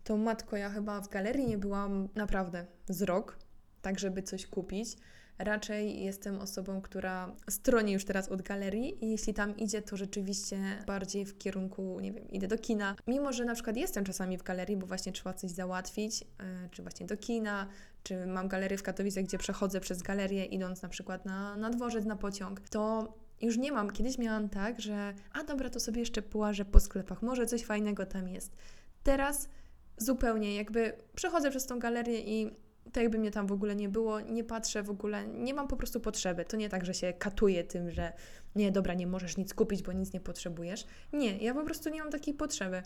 to 0.03 0.18
matko, 0.18 0.58
ja 0.58 0.70
chyba 0.70 1.01
w 1.01 1.10
galerii 1.10 1.48
nie 1.48 1.58
byłam 1.58 2.10
naprawdę 2.15 2.65
z 2.89 3.01
rok, 3.01 3.43
tak 3.84 4.00
żeby 4.00 4.24
coś 4.24 4.48
kupić. 4.48 4.98
Raczej 5.40 6.04
jestem 6.04 6.40
osobą, 6.40 6.82
która 6.82 7.36
stroni 7.50 7.94
już 7.94 8.06
teraz 8.06 8.30
od 8.30 8.42
galerii 8.42 9.06
i 9.06 9.12
jeśli 9.12 9.34
tam 9.34 9.58
idzie, 9.58 9.82
to 9.82 9.98
rzeczywiście 9.98 10.58
bardziej 10.88 11.25
w 11.25 11.38
kierunku, 11.38 12.00
nie 12.00 12.12
wiem, 12.12 12.30
idę 12.30 12.48
do 12.48 12.58
kina. 12.58 12.96
Mimo, 13.08 13.34
że 13.34 13.46
na 13.46 13.54
przykład 13.54 13.78
jestem 13.78 14.06
czasami 14.06 14.38
w 14.38 14.44
galerii, 14.44 14.78
bo 14.78 14.88
właśnie 14.88 15.12
trzeba 15.12 15.34
coś 15.34 15.52
załatwić, 15.52 16.22
yy, 16.22 16.28
czy 16.72 16.82
właśnie 16.82 17.06
do 17.06 17.18
kina, 17.18 17.68
czy 18.04 18.25
mam 18.25 18.48
galerię 18.48 18.78
w 18.78 18.84
Katowicach, 18.84 19.24
gdzie 19.24 19.38
przechodzę 19.38 19.80
przez 19.80 20.02
galerię 20.02 20.46
idąc 20.46 20.82
na 20.82 20.90
przykład 20.90 21.25
na, 21.25 21.58
na 21.58 21.70
dworzec, 21.70 22.06
na 22.06 22.16
pociąg, 22.16 22.70
to 22.70 23.13
już 23.42 23.58
nie 23.58 23.72
mam. 23.72 23.92
Kiedyś 23.92 24.18
miałam 24.18 24.50
tak, 24.50 24.82
że 24.82 25.13
a 25.34 25.44
dobra, 25.44 25.70
to 25.70 25.80
sobie 25.80 26.00
jeszcze 26.00 26.22
połażę 26.22 26.66
po 26.66 26.80
sklepach, 26.80 27.22
może 27.22 27.46
coś 27.46 27.63
fajnego 27.63 28.06
tam 28.06 28.28
jest. 28.28 28.56
Teraz 29.04 29.50
zupełnie 29.98 30.56
jakby 30.56 30.94
przechodzę 31.16 31.50
przez 31.50 31.66
tą 31.66 31.80
galerię 31.80 32.20
i 32.20 32.62
tak 32.92 33.04
jakby 33.04 33.18
mnie 33.18 33.32
tam 33.32 33.48
w 33.48 33.52
ogóle 33.52 33.75
nie 33.75 33.90
było, 33.90 34.22
nie 34.22 34.44
patrzę 34.44 34.84
w 34.84 34.90
ogóle, 34.90 35.28
nie 35.28 35.54
mam 35.54 35.68
po 35.68 35.78
prostu 35.78 36.00
potrzeby. 36.00 36.46
To 36.46 36.58
nie 36.58 36.70
tak, 36.70 36.86
że 36.86 36.94
się 36.94 37.13
katuję 37.13 37.63
tym, 37.63 37.92
że 37.92 38.13
nie, 38.56 38.72
dobra, 38.72 38.94
nie 38.94 39.08
możesz 39.08 39.38
nic 39.38 39.54
kupić, 39.54 39.84
bo 39.84 39.92
nic 39.92 40.13
nie 40.13 40.20
potrzebujesz. 40.20 40.86
Nie, 41.13 41.38
ja 41.38 41.54
po 41.54 41.63
prostu 41.63 41.90
nie 41.90 42.02
mam 42.02 42.12
takiej 42.12 42.34
potrzeby. 42.34 42.84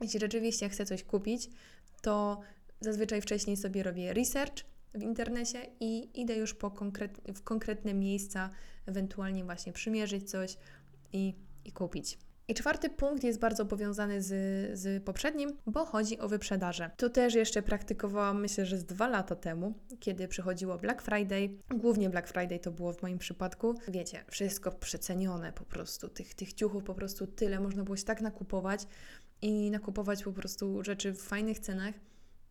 Jeśli 0.00 0.20
rzeczywiście 0.20 0.68
chcę 0.68 0.86
coś 0.86 1.04
kupić, 1.04 1.50
to 2.02 2.40
zazwyczaj 2.80 3.20
wcześniej 3.20 3.56
sobie 3.56 3.82
robię 3.82 4.12
research 4.12 4.64
w 4.94 5.02
internecie 5.02 5.66
i 5.80 6.20
idę 6.20 6.36
już 6.36 6.54
po 6.54 6.70
konkret, 6.70 7.20
w 7.34 7.42
konkretne 7.42 7.94
miejsca, 7.94 8.50
ewentualnie 8.86 9.44
właśnie 9.44 9.72
przymierzyć 9.72 10.30
coś 10.30 10.56
i, 11.12 11.34
i 11.64 11.72
kupić. 11.72 12.18
I 12.48 12.54
czwarty 12.54 12.90
punkt 12.90 13.24
jest 13.24 13.38
bardzo 13.38 13.66
powiązany 13.66 14.22
z, 14.22 14.28
z 14.78 15.04
poprzednim, 15.04 15.56
bo 15.66 15.84
chodzi 15.84 16.18
o 16.18 16.28
wyprzedaże. 16.28 16.90
To 16.96 17.10
też 17.10 17.34
jeszcze 17.34 17.62
praktykowałam, 17.62 18.40
myślę, 18.40 18.66
że 18.66 18.78
z 18.78 18.84
dwa 18.84 19.08
lata 19.08 19.36
temu, 19.36 19.74
kiedy 20.00 20.28
przychodziło 20.28 20.78
Black 20.78 21.02
Friday. 21.02 21.58
Głównie 21.68 22.10
Black 22.10 22.28
Friday 22.28 22.58
to 22.58 22.70
było 22.70 22.92
w 22.92 23.02
moim 23.02 23.18
przypadku. 23.18 23.74
Wiecie, 23.88 24.24
wszystko 24.28 24.72
przecenione 24.72 25.52
po 25.52 25.64
prostu. 25.64 26.08
Tych, 26.08 26.34
tych 26.34 26.52
ciuchów 26.52 26.84
po 26.84 26.94
prostu 26.94 27.26
tyle. 27.26 27.60
Można 27.60 27.84
było 27.84 27.96
się 27.96 28.04
tak 28.04 28.20
nakupować 28.20 28.86
i 29.42 29.70
nakupować 29.70 30.24
po 30.24 30.32
prostu 30.32 30.84
rzeczy 30.84 31.12
w 31.12 31.22
fajnych 31.22 31.58
cenach. 31.58 31.94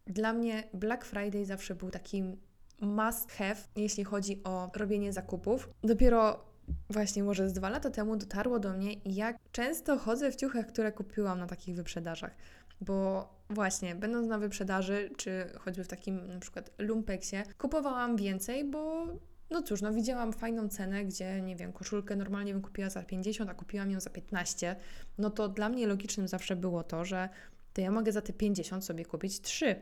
Dla 0.07 0.33
mnie 0.33 0.63
Black 0.73 1.05
Friday 1.05 1.45
zawsze 1.45 1.75
był 1.75 1.89
takim 1.89 2.37
must 2.81 3.31
have, 3.31 3.61
jeśli 3.75 4.03
chodzi 4.03 4.43
o 4.43 4.71
robienie 4.75 5.13
zakupów. 5.13 5.69
Dopiero 5.83 6.45
właśnie 6.89 7.23
może 7.23 7.49
z 7.49 7.53
dwa 7.53 7.69
lata 7.69 7.89
temu 7.89 8.17
dotarło 8.17 8.59
do 8.59 8.73
mnie, 8.73 8.93
jak 9.05 9.37
często 9.51 9.97
chodzę 9.97 10.31
w 10.31 10.35
ciuchach, 10.35 10.67
które 10.67 10.91
kupiłam 10.91 11.39
na 11.39 11.47
takich 11.47 11.75
wyprzedażach. 11.75 12.35
Bo 12.81 13.29
właśnie, 13.49 13.95
będąc 13.95 14.27
na 14.27 14.39
wyprzedaży, 14.39 15.09
czy 15.17 15.49
choćby 15.59 15.83
w 15.83 15.87
takim 15.87 16.27
na 16.27 16.39
przykład 16.39 16.71
lumpeksie, 16.77 17.35
kupowałam 17.57 18.17
więcej, 18.17 18.65
bo 18.65 19.07
no 19.49 19.61
cóż, 19.61 19.81
no 19.81 19.93
widziałam 19.93 20.33
fajną 20.33 20.69
cenę, 20.69 21.05
gdzie 21.05 21.41
nie 21.41 21.55
wiem, 21.55 21.73
koszulkę 21.73 22.15
normalnie 22.15 22.53
bym 22.53 22.61
kupiła 22.61 22.89
za 22.89 23.03
50, 23.03 23.49
a 23.49 23.53
kupiłam 23.53 23.91
ją 23.91 23.99
za 23.99 24.09
15. 24.09 24.75
No 25.17 25.29
to 25.29 25.49
dla 25.49 25.69
mnie 25.69 25.87
logicznym 25.87 26.27
zawsze 26.27 26.55
było 26.55 26.83
to, 26.83 27.05
że 27.05 27.29
to 27.73 27.81
ja 27.81 27.91
mogę 27.91 28.11
za 28.11 28.21
te 28.21 28.33
50 28.33 28.85
sobie 28.85 29.05
kupić 29.05 29.41
3 29.41 29.75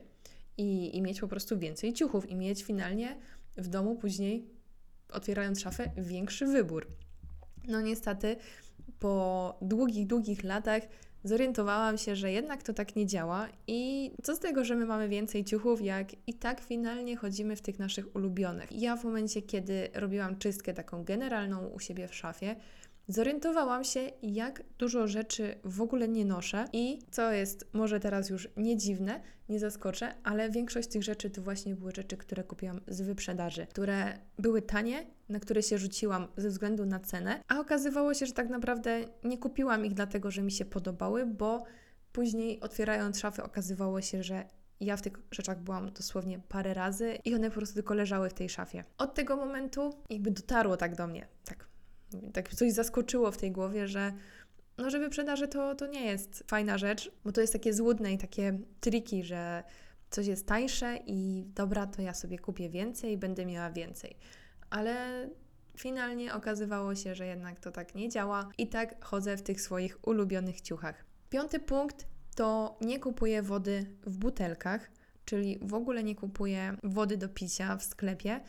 i, 0.58 0.98
i 0.98 1.02
mieć 1.02 1.22
po 1.22 1.28
prostu 1.28 1.60
więcej 1.60 1.94
ciuchów 1.94 2.30
i 2.30 2.36
mieć 2.36 2.64
finalnie 2.64 3.18
w 3.58 3.68
domu 3.68 3.96
później 3.96 4.53
otwierając 5.14 5.62
szafę, 5.62 5.92
większy 5.98 6.46
wybór. 6.46 6.88
No 7.68 7.82
niestety, 7.82 8.36
po 9.00 9.58
długich, 9.62 10.08
długich 10.08 10.44
latach 10.44 10.84
zorientowałam 11.24 11.98
się, 11.98 12.16
że 12.16 12.32
jednak 12.32 12.64
to 12.64 12.74
tak 12.74 12.96
nie 12.96 13.06
działa 13.06 13.48
i 13.68 14.12
co 14.24 14.36
z 14.36 14.40
tego, 14.40 14.66
że 14.66 14.76
my 14.76 14.86
mamy 14.86 15.10
więcej 15.10 15.46
ciuchów, 15.46 15.82
jak 15.82 16.08
i 16.28 16.34
tak 16.34 16.62
finalnie 16.62 17.18
chodzimy 17.18 17.56
w 17.56 17.62
tych 17.62 17.80
naszych 17.80 18.16
ulubionych. 18.16 18.72
Ja 18.72 18.96
w 18.96 19.04
momencie, 19.04 19.42
kiedy 19.42 19.90
robiłam 19.94 20.38
czystkę 20.38 20.74
taką 20.74 21.04
generalną 21.04 21.68
u 21.68 21.80
siebie 21.80 22.08
w 22.08 22.16
szafie, 22.16 22.56
zorientowałam 23.08 23.84
się, 23.84 24.12
jak 24.22 24.64
dużo 24.78 25.08
rzeczy 25.08 25.56
w 25.64 25.82
ogóle 25.82 26.08
nie 26.08 26.26
noszę 26.26 26.66
i 26.74 27.00
co 27.12 27.32
jest 27.32 27.68
może 27.74 28.00
teraz 28.00 28.30
już 28.30 28.50
nie 28.58 28.78
dziwne, 28.78 29.22
nie 29.50 29.60
zaskoczę, 29.60 30.16
ale 30.24 30.50
większość 30.50 30.90
tych 30.90 31.04
rzeczy 31.04 31.30
to 31.30 31.42
właśnie 31.42 31.76
były 31.76 31.92
rzeczy, 31.96 32.18
które 32.18 32.44
kupiłam 32.44 32.82
z 32.88 33.02
wyprzedaży, 33.02 33.68
które 33.68 34.18
były 34.40 34.62
tanie, 34.62 35.06
na 35.30 35.40
które 35.40 35.64
się 35.64 35.78
rzuciłam 35.78 36.28
ze 36.38 36.50
względu 36.50 36.86
na 36.86 37.00
cenę, 37.00 37.44
a 37.48 37.60
okazywało 37.60 38.14
się, 38.14 38.26
że 38.26 38.34
tak 38.34 38.50
naprawdę 38.50 39.02
nie 39.24 39.38
kupiłam 39.38 39.86
ich 39.86 39.94
dlatego, 39.94 40.32
że 40.32 40.42
mi 40.42 40.52
się 40.52 40.66
podobały, 40.66 41.26
bo 41.26 41.64
później 42.12 42.60
otwierając 42.60 43.20
szafę 43.20 43.44
okazywało 43.44 44.02
się, 44.02 44.24
że 44.24 44.46
ja 44.80 44.98
w 44.98 45.02
tych 45.02 45.14
rzeczach 45.32 45.60
byłam 45.60 45.92
dosłownie 45.92 46.40
parę 46.50 46.74
razy 46.74 47.18
i 47.26 47.36
one 47.36 47.50
po 47.50 47.56
prostu 47.56 47.76
tylko 47.76 47.94
leżały 47.94 48.30
w 48.30 48.34
tej 48.34 48.50
szafie. 48.50 48.84
Od 48.98 49.14
tego 49.14 49.36
momentu 49.36 49.94
jakby 50.10 50.32
dotarło 50.32 50.78
tak 50.78 50.96
do 50.96 51.08
mnie, 51.08 51.28
tak 51.46 51.73
tak 52.34 52.56
coś 52.56 52.72
zaskoczyło 52.72 53.32
w 53.32 53.38
tej 53.38 53.52
głowie, 53.52 53.88
że 53.88 54.14
no, 54.78 54.90
że 54.90 55.00
wyprzedaże 55.00 55.48
to, 55.48 55.76
to 55.76 55.88
nie 55.88 56.06
jest 56.06 56.44
fajna 56.48 56.78
rzecz, 56.78 57.12
bo 57.26 57.32
to 57.32 57.42
jest 57.42 57.54
takie 57.54 57.74
złudne 57.74 58.14
i 58.14 58.18
takie 58.18 58.60
triki, 58.80 59.24
że 59.24 59.64
coś 60.10 60.28
jest 60.28 60.48
tańsze 60.48 61.00
i 61.06 61.46
dobra, 61.56 61.88
to 61.88 62.02
ja 62.02 62.14
sobie 62.14 62.40
kupię 62.40 62.70
więcej 62.70 63.18
będę 63.18 63.46
miała 63.46 63.72
więcej. 63.72 64.16
Ale 64.70 65.30
finalnie 65.78 66.34
okazywało 66.34 66.96
się, 66.96 67.16
że 67.16 67.28
jednak 67.28 67.60
to 67.60 67.72
tak 67.72 67.96
nie 67.96 68.10
działa 68.10 68.50
i 68.58 68.68
tak 68.68 69.06
chodzę 69.06 69.38
w 69.38 69.42
tych 69.42 69.62
swoich 69.62 70.08
ulubionych 70.08 70.62
ciuchach. 70.62 71.06
Piąty 71.30 71.60
punkt 71.60 72.08
to 72.36 72.78
nie 72.82 73.00
kupuję 73.00 73.42
wody 73.42 73.86
w 74.06 74.18
butelkach, 74.18 74.92
czyli 75.26 75.60
w 75.62 75.74
ogóle 75.74 76.04
nie 76.04 76.16
kupuję 76.16 76.78
wody 76.84 77.18
do 77.18 77.30
picia 77.30 77.78
w 77.78 77.84
sklepie. 77.84 78.40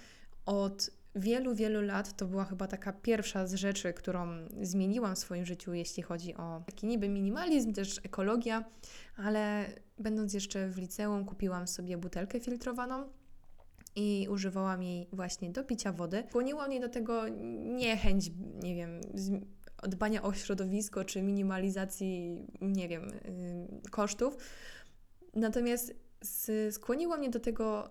Od 0.46 0.90
wielu, 1.16 1.54
wielu 1.54 1.82
lat 1.82 2.16
to 2.16 2.26
była 2.26 2.44
chyba 2.44 2.66
taka 2.66 2.92
pierwsza 2.92 3.46
z 3.46 3.54
rzeczy, 3.54 3.92
którą 3.92 4.28
zmieniłam 4.62 5.14
w 5.14 5.18
swoim 5.18 5.46
życiu, 5.46 5.74
jeśli 5.74 6.02
chodzi 6.02 6.34
o 6.34 6.62
taki 6.66 6.86
niby 6.86 7.08
minimalizm, 7.08 7.72
też 7.72 8.00
ekologia, 8.04 8.64
ale 9.16 9.66
będąc 9.98 10.34
jeszcze 10.34 10.68
w 10.68 10.78
liceum, 10.78 11.24
kupiłam 11.24 11.66
sobie 11.66 11.98
butelkę 11.98 12.40
filtrowaną 12.40 13.08
i 13.96 14.28
używałam 14.30 14.82
jej 14.82 15.08
właśnie 15.12 15.50
do 15.50 15.64
picia 15.64 15.92
wody. 15.92 16.24
Skłoniła 16.28 16.68
mnie 16.68 16.80
do 16.80 16.88
tego 16.88 17.28
niechęć, 17.58 18.30
nie 18.62 18.74
wiem, 18.74 19.00
dbania 19.82 20.22
o 20.22 20.32
środowisko 20.32 21.04
czy 21.04 21.22
minimalizacji, 21.22 22.38
nie 22.60 22.88
wiem, 22.88 23.10
kosztów. 23.90 24.36
Natomiast 25.34 25.94
skłoniło 26.70 27.16
mnie 27.16 27.30
do 27.30 27.40
tego 27.40 27.90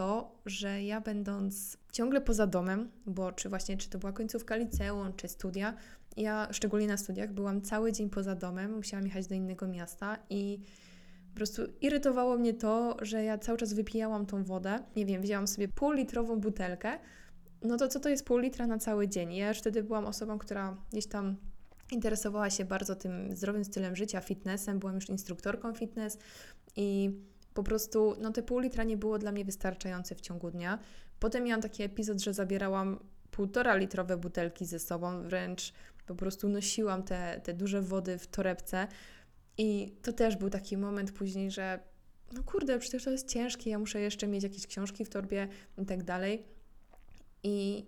to, 0.00 0.32
że 0.46 0.82
ja 0.82 1.00
będąc 1.00 1.76
ciągle 1.92 2.20
poza 2.20 2.46
domem, 2.46 2.90
bo 3.06 3.32
czy 3.32 3.48
właśnie, 3.48 3.76
czy 3.76 3.90
to 3.90 3.98
była 3.98 4.12
końcówka 4.12 4.56
liceum, 4.56 5.12
czy 5.16 5.28
studia, 5.28 5.74
ja 6.16 6.48
szczególnie 6.52 6.86
na 6.86 6.96
studiach 6.96 7.32
byłam 7.32 7.62
cały 7.62 7.92
dzień 7.92 8.10
poza 8.10 8.34
domem, 8.34 8.76
musiałam 8.76 9.06
jechać 9.06 9.26
do 9.26 9.34
innego 9.34 9.68
miasta 9.68 10.18
i 10.30 10.60
po 11.30 11.36
prostu 11.36 11.62
irytowało 11.80 12.38
mnie 12.38 12.54
to, 12.54 12.96
że 13.02 13.24
ja 13.24 13.38
cały 13.38 13.58
czas 13.58 13.72
wypijałam 13.72 14.26
tą 14.26 14.44
wodę. 14.44 14.78
Nie 14.96 15.06
wiem, 15.06 15.22
wzięłam 15.22 15.46
sobie 15.48 15.68
półlitrową 15.68 16.40
butelkę. 16.40 16.98
No 17.62 17.76
to 17.76 17.88
co 17.88 18.00
to 18.00 18.08
jest 18.08 18.24
pół 18.24 18.38
litra 18.38 18.66
na 18.66 18.78
cały 18.78 19.08
dzień? 19.08 19.34
Ja 19.34 19.48
już 19.48 19.58
wtedy 19.58 19.82
byłam 19.82 20.06
osobą, 20.06 20.38
która 20.38 20.76
gdzieś 20.92 21.06
tam 21.06 21.36
interesowała 21.92 22.50
się 22.50 22.64
bardzo 22.64 22.96
tym 22.96 23.36
zdrowym 23.36 23.64
stylem 23.64 23.96
życia, 23.96 24.20
fitnessem, 24.20 24.78
byłam 24.78 24.94
już 24.94 25.08
instruktorką 25.08 25.74
fitness 25.74 26.18
i 26.76 27.10
po 27.54 27.62
prostu, 27.62 28.16
no 28.20 28.32
te 28.32 28.42
pół 28.42 28.58
litra 28.58 28.84
nie 28.84 28.96
było 28.96 29.18
dla 29.18 29.32
mnie 29.32 29.44
wystarczające 29.44 30.14
w 30.14 30.20
ciągu 30.20 30.50
dnia. 30.50 30.78
Potem 31.20 31.44
miałam 31.44 31.62
taki 31.62 31.82
epizod, 31.82 32.20
że 32.20 32.34
zabierałam 32.34 32.98
półtora 33.30 33.76
litrowe 33.76 34.16
butelki 34.16 34.66
ze 34.66 34.78
sobą, 34.78 35.22
wręcz 35.22 35.72
po 36.06 36.14
prostu 36.14 36.48
nosiłam 36.48 37.02
te, 37.02 37.40
te 37.44 37.54
duże 37.54 37.82
wody 37.82 38.18
w 38.18 38.26
torebce. 38.26 38.86
I 39.58 39.94
to 40.02 40.12
też 40.12 40.36
był 40.36 40.50
taki 40.50 40.76
moment 40.76 41.12
później, 41.12 41.50
że 41.50 41.80
no 42.32 42.42
kurde, 42.42 42.78
przecież 42.78 43.04
to 43.04 43.10
jest 43.10 43.28
ciężkie, 43.28 43.70
ja 43.70 43.78
muszę 43.78 44.00
jeszcze 44.00 44.26
mieć 44.26 44.42
jakieś 44.42 44.66
książki 44.66 45.04
w 45.04 45.08
torbie 45.08 45.48
i 45.78 45.86
tak 45.86 46.02
dalej. 46.02 46.44
I 47.42 47.86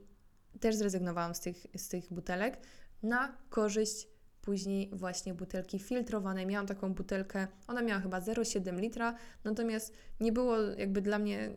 też 0.61 0.77
zrezygnowałam 0.77 1.35
z 1.35 1.41
tych, 1.41 1.67
z 1.77 1.89
tych 1.89 2.13
butelek 2.13 2.59
na 3.03 3.37
korzyść 3.51 4.09
później 4.43 4.91
właśnie 4.93 5.35
butelki 5.35 5.79
filtrowane. 5.79 6.47
Miałam 6.47 6.67
taką 6.67 6.95
butelkę, 6.95 7.47
ona 7.67 7.83
miała 7.83 8.01
chyba 8.01 8.21
0,7 8.21 8.81
litra, 8.81 9.15
natomiast 9.45 9.95
nie 10.21 10.33
było 10.33 10.57
jakby 10.59 11.01
dla 11.01 11.19
mnie 11.19 11.51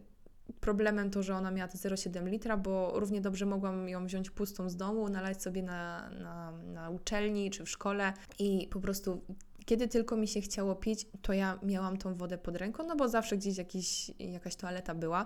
problemem 0.59 1.09
to, 1.11 1.23
że 1.23 1.35
ona 1.35 1.51
miała 1.51 1.67
te 1.67 1.77
0,7 1.77 2.29
litra, 2.29 2.57
bo 2.57 2.99
równie 2.99 3.21
dobrze 3.21 3.45
mogłam 3.45 3.89
ją 3.89 4.05
wziąć 4.05 4.29
pustą 4.29 4.69
z 4.69 4.75
domu, 4.75 5.09
nalać 5.09 5.41
sobie 5.41 5.63
na, 5.63 6.09
na, 6.09 6.51
na 6.51 6.89
uczelni 6.89 7.51
czy 7.51 7.65
w 7.65 7.69
szkole 7.69 8.13
i 8.39 8.67
po 8.71 8.79
prostu 8.79 9.21
kiedy 9.65 9.87
tylko 9.87 10.17
mi 10.17 10.27
się 10.27 10.41
chciało 10.41 10.75
pić, 10.75 11.07
to 11.21 11.33
ja 11.33 11.59
miałam 11.63 11.97
tą 11.97 12.15
wodę 12.15 12.37
pod 12.37 12.55
ręką, 12.55 12.83
no 12.83 12.95
bo 12.95 13.09
zawsze 13.09 13.37
gdzieś 13.37 13.57
jakiś, 13.57 14.11
jakaś 14.19 14.55
toaleta 14.55 14.95
była. 14.95 15.25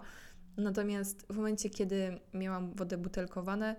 Natomiast 0.57 1.25
w 1.29 1.35
momencie, 1.35 1.69
kiedy 1.69 2.19
miałam 2.33 2.73
wodę 2.73 2.97
butelkowane, 2.97 3.75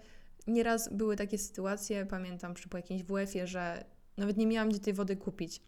Nieraz 0.46 0.92
były 0.92 1.16
takie 1.16 1.38
sytuacje, 1.38 2.06
pamiętam 2.06 2.54
przy 2.54 2.68
jakimś 2.74 3.02
WF-ie, 3.02 3.46
że 3.46 3.84
nawet 4.16 4.36
nie 4.36 4.46
miałam 4.46 4.68
gdzie 4.68 4.78
tej 4.78 4.92
wody 4.92 5.16
kupić, 5.16 5.62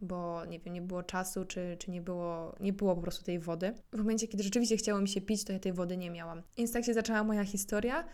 bo 0.00 0.44
nie 0.44 0.58
wiem, 0.58 0.74
nie 0.74 0.82
było 0.82 1.02
czasu, 1.02 1.44
czy, 1.44 1.76
czy 1.78 1.90
nie, 1.90 2.00
było, 2.00 2.56
nie 2.60 2.72
było 2.72 2.96
po 2.96 3.02
prostu 3.02 3.24
tej 3.24 3.38
wody. 3.38 3.74
W 3.92 3.98
momencie, 3.98 4.28
kiedy 4.28 4.42
rzeczywiście 4.42 4.76
chciało 4.76 5.00
mi 5.00 5.08
się 5.08 5.20
pić, 5.20 5.44
to 5.44 5.52
ja 5.52 5.58
tej 5.58 5.72
wody 5.72 5.96
nie 5.96 6.10
miałam. 6.10 6.42
Więc 6.56 6.72
tak 6.72 6.84
się 6.84 6.94
zaczęła 6.94 7.24
moja 7.24 7.44
historia. 7.44 8.04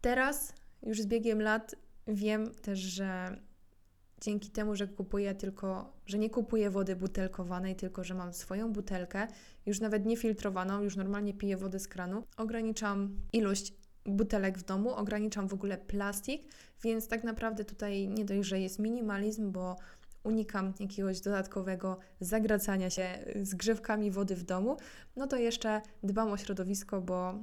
Teraz, 0.00 0.54
już 0.82 1.00
z 1.00 1.06
biegiem 1.06 1.42
lat, 1.42 1.74
wiem 2.06 2.54
też, 2.54 2.78
że 2.78 3.36
dzięki 4.20 4.50
temu, 4.50 4.76
że 4.76 4.88
kupuję 4.88 5.34
tylko, 5.34 5.92
że 6.06 6.18
nie 6.18 6.30
kupuję 6.30 6.70
wody 6.70 6.96
butelkowanej, 6.96 7.76
tylko 7.76 8.04
że 8.04 8.14
mam 8.14 8.32
swoją 8.32 8.72
butelkę, 8.72 9.26
już 9.66 9.80
nawet 9.80 10.06
nie 10.06 10.16
filtrowaną, 10.16 10.82
już 10.82 10.96
normalnie 10.96 11.34
piję 11.34 11.56
wodę 11.56 11.78
z 11.78 11.88
kranu, 11.88 12.22
ograniczam 12.36 13.16
ilość 13.32 13.74
butelek 14.06 14.58
w 14.58 14.62
domu, 14.62 14.94
ograniczam 14.94 15.48
w 15.48 15.54
ogóle 15.54 15.78
plastik, 15.78 16.42
więc 16.82 17.08
tak 17.08 17.24
naprawdę 17.24 17.64
tutaj 17.64 18.08
nie 18.08 18.24
dość, 18.24 18.48
że 18.48 18.60
jest 18.60 18.78
minimalizm, 18.78 19.52
bo 19.52 19.76
unikam 20.24 20.72
jakiegoś 20.80 21.20
dodatkowego 21.20 21.98
zagracania 22.20 22.90
się 22.90 23.04
z 23.42 23.54
grzewkami 23.54 24.10
wody 24.10 24.36
w 24.36 24.42
domu, 24.42 24.76
no 25.16 25.26
to 25.26 25.36
jeszcze 25.36 25.80
dbam 26.02 26.32
o 26.32 26.36
środowisko, 26.36 27.00
bo 27.00 27.34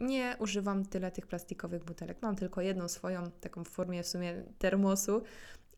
nie 0.00 0.36
używam 0.38 0.84
tyle 0.84 1.10
tych 1.10 1.26
plastikowych 1.26 1.84
butelek. 1.84 2.22
Mam 2.22 2.36
tylko 2.36 2.60
jedną 2.60 2.88
swoją, 2.88 3.30
taką 3.30 3.64
w 3.64 3.68
formie 3.68 4.02
w 4.02 4.08
sumie 4.08 4.42
termosu 4.58 5.22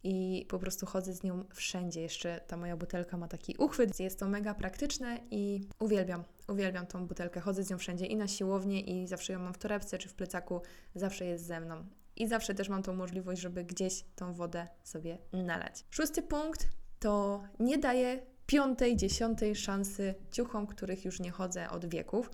i 0.06 0.46
po 0.48 0.58
prostu 0.58 0.86
chodzę 0.86 1.12
z 1.12 1.22
nią 1.22 1.44
wszędzie. 1.54 2.00
Jeszcze 2.00 2.40
ta 2.46 2.56
moja 2.56 2.76
butelka 2.76 3.16
ma 3.16 3.28
taki 3.28 3.56
uchwyt, 3.58 4.00
jest 4.00 4.18
to 4.18 4.28
mega 4.28 4.54
praktyczne 4.54 5.18
i 5.30 5.60
uwielbiam, 5.78 6.24
uwielbiam 6.48 6.86
tą 6.86 7.06
butelkę. 7.06 7.40
Chodzę 7.40 7.62
z 7.62 7.70
nią 7.70 7.78
wszędzie 7.78 8.06
i 8.06 8.16
na 8.16 8.28
siłownię 8.28 8.80
i 8.80 9.06
zawsze 9.06 9.32
ją 9.32 9.38
mam 9.38 9.54
w 9.54 9.58
torebce 9.58 9.98
czy 9.98 10.08
w 10.08 10.14
plecaku, 10.14 10.60
zawsze 10.94 11.24
jest 11.26 11.46
ze 11.46 11.60
mną. 11.60 11.86
I 12.16 12.28
zawsze 12.28 12.54
też 12.54 12.68
mam 12.68 12.82
tą 12.82 12.94
możliwość, 12.94 13.40
żeby 13.40 13.64
gdzieś 13.64 14.04
tą 14.16 14.34
wodę 14.34 14.68
sobie 14.84 15.18
nalać. 15.32 15.84
Szósty 15.90 16.22
punkt 16.22 16.68
to 16.98 17.42
nie 17.60 17.78
daję 17.78 18.22
piątej, 18.46 18.96
dziesiątej 18.96 19.56
szansy 19.56 20.14
ciuchom, 20.30 20.66
których 20.66 21.04
już 21.04 21.20
nie 21.20 21.30
chodzę 21.30 21.70
od 21.70 21.86
wieków. 21.86 22.30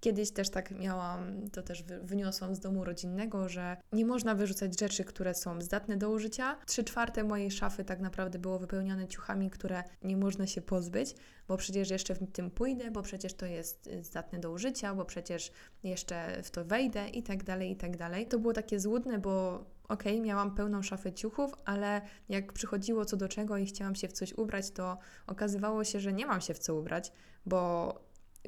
Kiedyś 0.00 0.30
też 0.30 0.50
tak 0.50 0.70
miałam, 0.70 1.50
to 1.50 1.62
też 1.62 1.82
wyniosłam 2.02 2.54
z 2.54 2.60
domu 2.60 2.84
rodzinnego, 2.84 3.48
że 3.48 3.76
nie 3.92 4.06
można 4.06 4.34
wyrzucać 4.34 4.80
rzeczy, 4.80 5.04
które 5.04 5.34
są 5.34 5.60
zdatne 5.60 5.96
do 5.96 6.10
użycia. 6.10 6.56
Trzy 6.66 6.84
czwarte 6.84 7.24
mojej 7.24 7.50
szafy 7.50 7.84
tak 7.84 8.00
naprawdę 8.00 8.38
było 8.38 8.58
wypełnione 8.58 9.08
ciuchami, 9.08 9.50
które 9.50 9.84
nie 10.02 10.16
można 10.16 10.46
się 10.46 10.62
pozbyć, 10.62 11.14
bo 11.48 11.56
przecież 11.56 11.90
jeszcze 11.90 12.14
w 12.14 12.32
tym 12.32 12.50
pójdę, 12.50 12.90
bo 12.90 13.02
przecież 13.02 13.34
to 13.34 13.46
jest 13.46 13.86
y, 13.86 14.04
zdatne 14.04 14.38
do 14.38 14.50
użycia, 14.50 14.94
bo 14.94 15.04
przecież 15.04 15.52
jeszcze 15.82 16.42
w 16.42 16.50
to 16.50 16.64
wejdę 16.64 17.08
i 17.08 17.22
tak 17.22 17.44
dalej, 17.44 17.70
i 17.70 17.76
tak 17.76 17.96
dalej. 17.96 18.26
To 18.26 18.38
było 18.38 18.52
takie 18.52 18.80
złudne, 18.80 19.18
bo 19.18 19.64
okay, 19.88 20.20
miałam 20.20 20.54
pełną 20.54 20.82
szafę 20.82 21.12
ciuchów, 21.12 21.52
ale 21.64 22.02
jak 22.28 22.52
przychodziło 22.52 23.04
co 23.04 23.16
do 23.16 23.28
czego 23.28 23.56
i 23.56 23.66
chciałam 23.66 23.94
się 23.94 24.08
w 24.08 24.12
coś 24.12 24.32
ubrać, 24.32 24.70
to 24.70 24.98
okazywało 25.26 25.84
się, 25.84 26.00
że 26.00 26.12
nie 26.12 26.26
mam 26.26 26.40
się 26.40 26.54
w 26.54 26.58
co 26.58 26.74
ubrać, 26.74 27.12
bo 27.46 27.94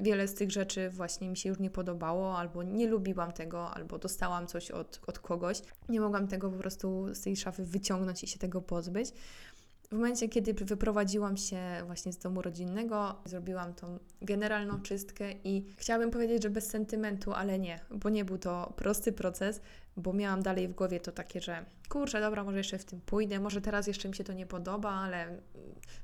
wiele 0.00 0.28
z 0.28 0.34
tych 0.34 0.50
rzeczy 0.50 0.90
właśnie 0.90 1.28
mi 1.28 1.36
się 1.36 1.48
już 1.48 1.58
nie 1.58 1.70
podobało, 1.70 2.38
albo 2.38 2.62
nie 2.62 2.86
lubiłam 2.86 3.32
tego, 3.32 3.70
albo 3.70 3.98
dostałam 3.98 4.46
coś 4.46 4.70
od, 4.70 5.00
od 5.06 5.18
kogoś. 5.18 5.62
Nie 5.88 6.00
mogłam 6.00 6.28
tego 6.28 6.50
po 6.50 6.58
prostu 6.58 7.14
z 7.14 7.20
tej 7.20 7.36
szafy 7.36 7.64
wyciągnąć 7.64 8.24
i 8.24 8.26
się 8.26 8.38
tego 8.38 8.62
pozbyć. 8.62 9.12
W 9.90 9.92
momencie, 9.92 10.28
kiedy 10.28 10.54
wyprowadziłam 10.54 11.36
się 11.36 11.58
właśnie 11.86 12.12
z 12.12 12.18
domu 12.18 12.42
rodzinnego, 12.42 13.14
zrobiłam 13.24 13.74
tą 13.74 13.98
generalną 14.22 14.82
czystkę 14.82 15.32
i 15.44 15.64
chciałabym 15.76 16.10
powiedzieć, 16.10 16.42
że 16.42 16.50
bez 16.50 16.66
sentymentu, 16.66 17.32
ale 17.32 17.58
nie, 17.58 17.80
bo 17.90 18.08
nie 18.08 18.24
był 18.24 18.38
to 18.38 18.72
prosty 18.76 19.12
proces, 19.12 19.60
bo 19.96 20.12
miałam 20.12 20.42
dalej 20.42 20.68
w 20.68 20.74
głowie 20.74 21.00
to 21.00 21.12
takie, 21.12 21.40
że 21.40 21.64
kurczę, 21.88 22.20
dobra, 22.20 22.44
może 22.44 22.58
jeszcze 22.58 22.78
w 22.78 22.84
tym 22.84 23.00
pójdę, 23.00 23.40
może 23.40 23.60
teraz 23.60 23.86
jeszcze 23.86 24.08
mi 24.08 24.14
się 24.14 24.24
to 24.24 24.32
nie 24.32 24.46
podoba, 24.46 24.90
ale 24.90 25.40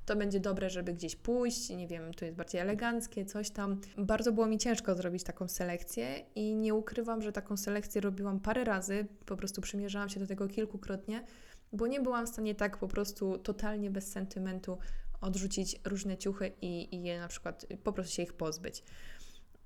to 0.07 0.17
będzie 0.17 0.41
dobre, 0.41 0.71
żeby 0.71 0.93
gdzieś 0.93 1.17
pójść, 1.17 1.71
nie 1.71 1.89
wiem, 1.89 2.15
to 2.15 2.25
jest 2.25 2.37
bardziej 2.37 2.61
eleganckie, 2.61 3.25
coś 3.25 3.51
tam. 3.51 3.81
Bardzo 3.99 4.33
było 4.33 4.47
mi 4.47 4.59
ciężko 4.59 4.95
zrobić 4.95 5.25
taką 5.25 5.49
selekcję 5.49 6.19
i 6.35 6.55
nie 6.55 6.75
ukrywam, 6.75 7.23
że 7.23 7.33
taką 7.33 7.57
selekcję 7.57 8.01
robiłam 8.01 8.41
parę 8.41 8.65
razy, 8.65 9.07
po 9.27 9.37
prostu 9.37 9.61
przymierzałam 9.61 10.09
się 10.09 10.21
do 10.21 10.27
tego 10.27 10.49
kilkukrotnie, 10.49 11.25
bo 11.73 11.87
nie 11.87 12.01
byłam 12.01 12.27
w 12.27 12.29
stanie 12.29 12.55
tak 12.55 12.79
po 12.79 12.89
prostu 12.89 13.39
totalnie 13.39 13.91
bez 13.91 14.13
sentymentu 14.13 14.79
odrzucić 15.21 15.81
różne 15.85 16.17
ciuchy 16.17 16.53
i, 16.63 16.95
i 16.95 17.03
je 17.03 17.19
na 17.19 17.29
przykład 17.29 17.67
po 17.85 17.93
prostu 17.93 18.15
się 18.15 18.23
ich 18.23 18.33
pozbyć. 18.33 18.85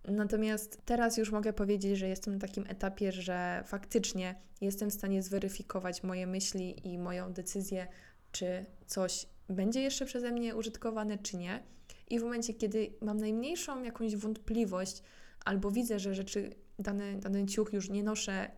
Natomiast 0.05 0.83
teraz 0.85 1.17
już 1.19 1.31
mogę 1.31 1.53
powiedzieć, 1.53 1.99
że 1.99 2.09
jestem 2.09 2.35
na 2.35 2.41
takim 2.41 2.65
etapie, 2.69 3.13
że 3.13 3.63
faktycznie 3.67 4.35
jestem 4.61 4.91
w 4.91 4.95
stanie 4.95 5.23
zweryfikować 5.23 6.03
moje 6.03 6.27
myśli 6.27 6.89
i 6.89 6.99
moją 6.99 7.33
decyzję, 7.33 7.87
czy 8.33 8.67
coś 8.87 9.27
będzie 9.49 9.83
jeszcze 9.83 10.07
przeze 10.07 10.33
mnie 10.33 10.57
użytkowane, 10.57 11.19
czy 11.19 11.37
nie. 11.37 11.63
I 12.11 12.19
w 12.19 12.23
momencie, 12.23 12.55
kiedy 12.55 12.91
mam 13.01 13.17
najmniejszą 13.17 13.83
jakąś 13.83 14.17
wątpliwość, 14.17 15.03
albo 15.45 15.71
widzę, 15.71 15.99
że 15.99 16.15
rzeczy, 16.15 16.51
dany, 16.79 17.19
dany 17.19 17.47
ciuch 17.47 17.73
już 17.73 17.91
nie 17.91 18.03
noszę 18.03 18.51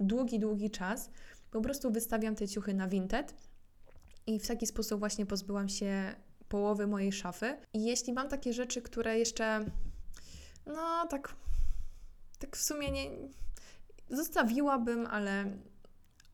długi, 0.00 0.38
długi 0.38 0.70
czas, 0.70 1.10
po 1.50 1.60
prostu 1.60 1.90
wystawiam 1.90 2.34
te 2.34 2.48
ciuchy 2.48 2.74
na 2.74 2.88
Vinted 2.88 3.34
i 4.26 4.38
w 4.38 4.46
taki 4.46 4.66
sposób 4.66 4.98
właśnie 4.98 5.26
pozbyłam 5.26 5.68
się 5.68 6.14
połowy 6.48 6.86
mojej 6.86 7.12
szafy. 7.12 7.56
I 7.74 7.84
jeśli 7.84 8.12
mam 8.12 8.28
takie 8.28 8.52
rzeczy, 8.52 8.82
które 8.82 9.18
jeszcze, 9.18 9.64
no 10.66 11.06
tak, 11.10 11.34
tak 12.38 12.56
w 12.56 12.62
sumie 12.62 12.90
nie 12.90 13.10
zostawiłabym, 14.10 15.06
ale, 15.06 15.44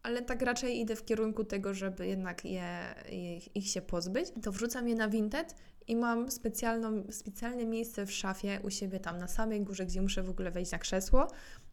ale 0.02 0.22
tak 0.22 0.42
raczej 0.42 0.80
idę 0.80 0.96
w 0.96 1.04
kierunku 1.04 1.44
tego, 1.44 1.74
żeby 1.74 2.06
jednak 2.06 2.44
je, 2.44 2.94
ich, 3.12 3.56
ich 3.56 3.68
się 3.68 3.82
pozbyć, 3.82 4.28
to 4.42 4.52
wrzucam 4.52 4.88
je 4.88 4.94
na 4.94 5.08
Vinted 5.08 5.54
i 5.86 5.96
mam 5.96 6.30
specjalną, 6.30 7.04
specjalne 7.10 7.66
miejsce 7.66 8.06
w 8.06 8.12
szafie 8.12 8.60
u 8.62 8.70
siebie 8.70 9.00
tam 9.00 9.18
na 9.18 9.28
samej 9.28 9.62
górze, 9.62 9.86
gdzie 9.86 10.02
muszę 10.02 10.22
w 10.22 10.30
ogóle 10.30 10.50
wejść 10.50 10.72
na 10.72 10.78
krzesło. 10.78 11.26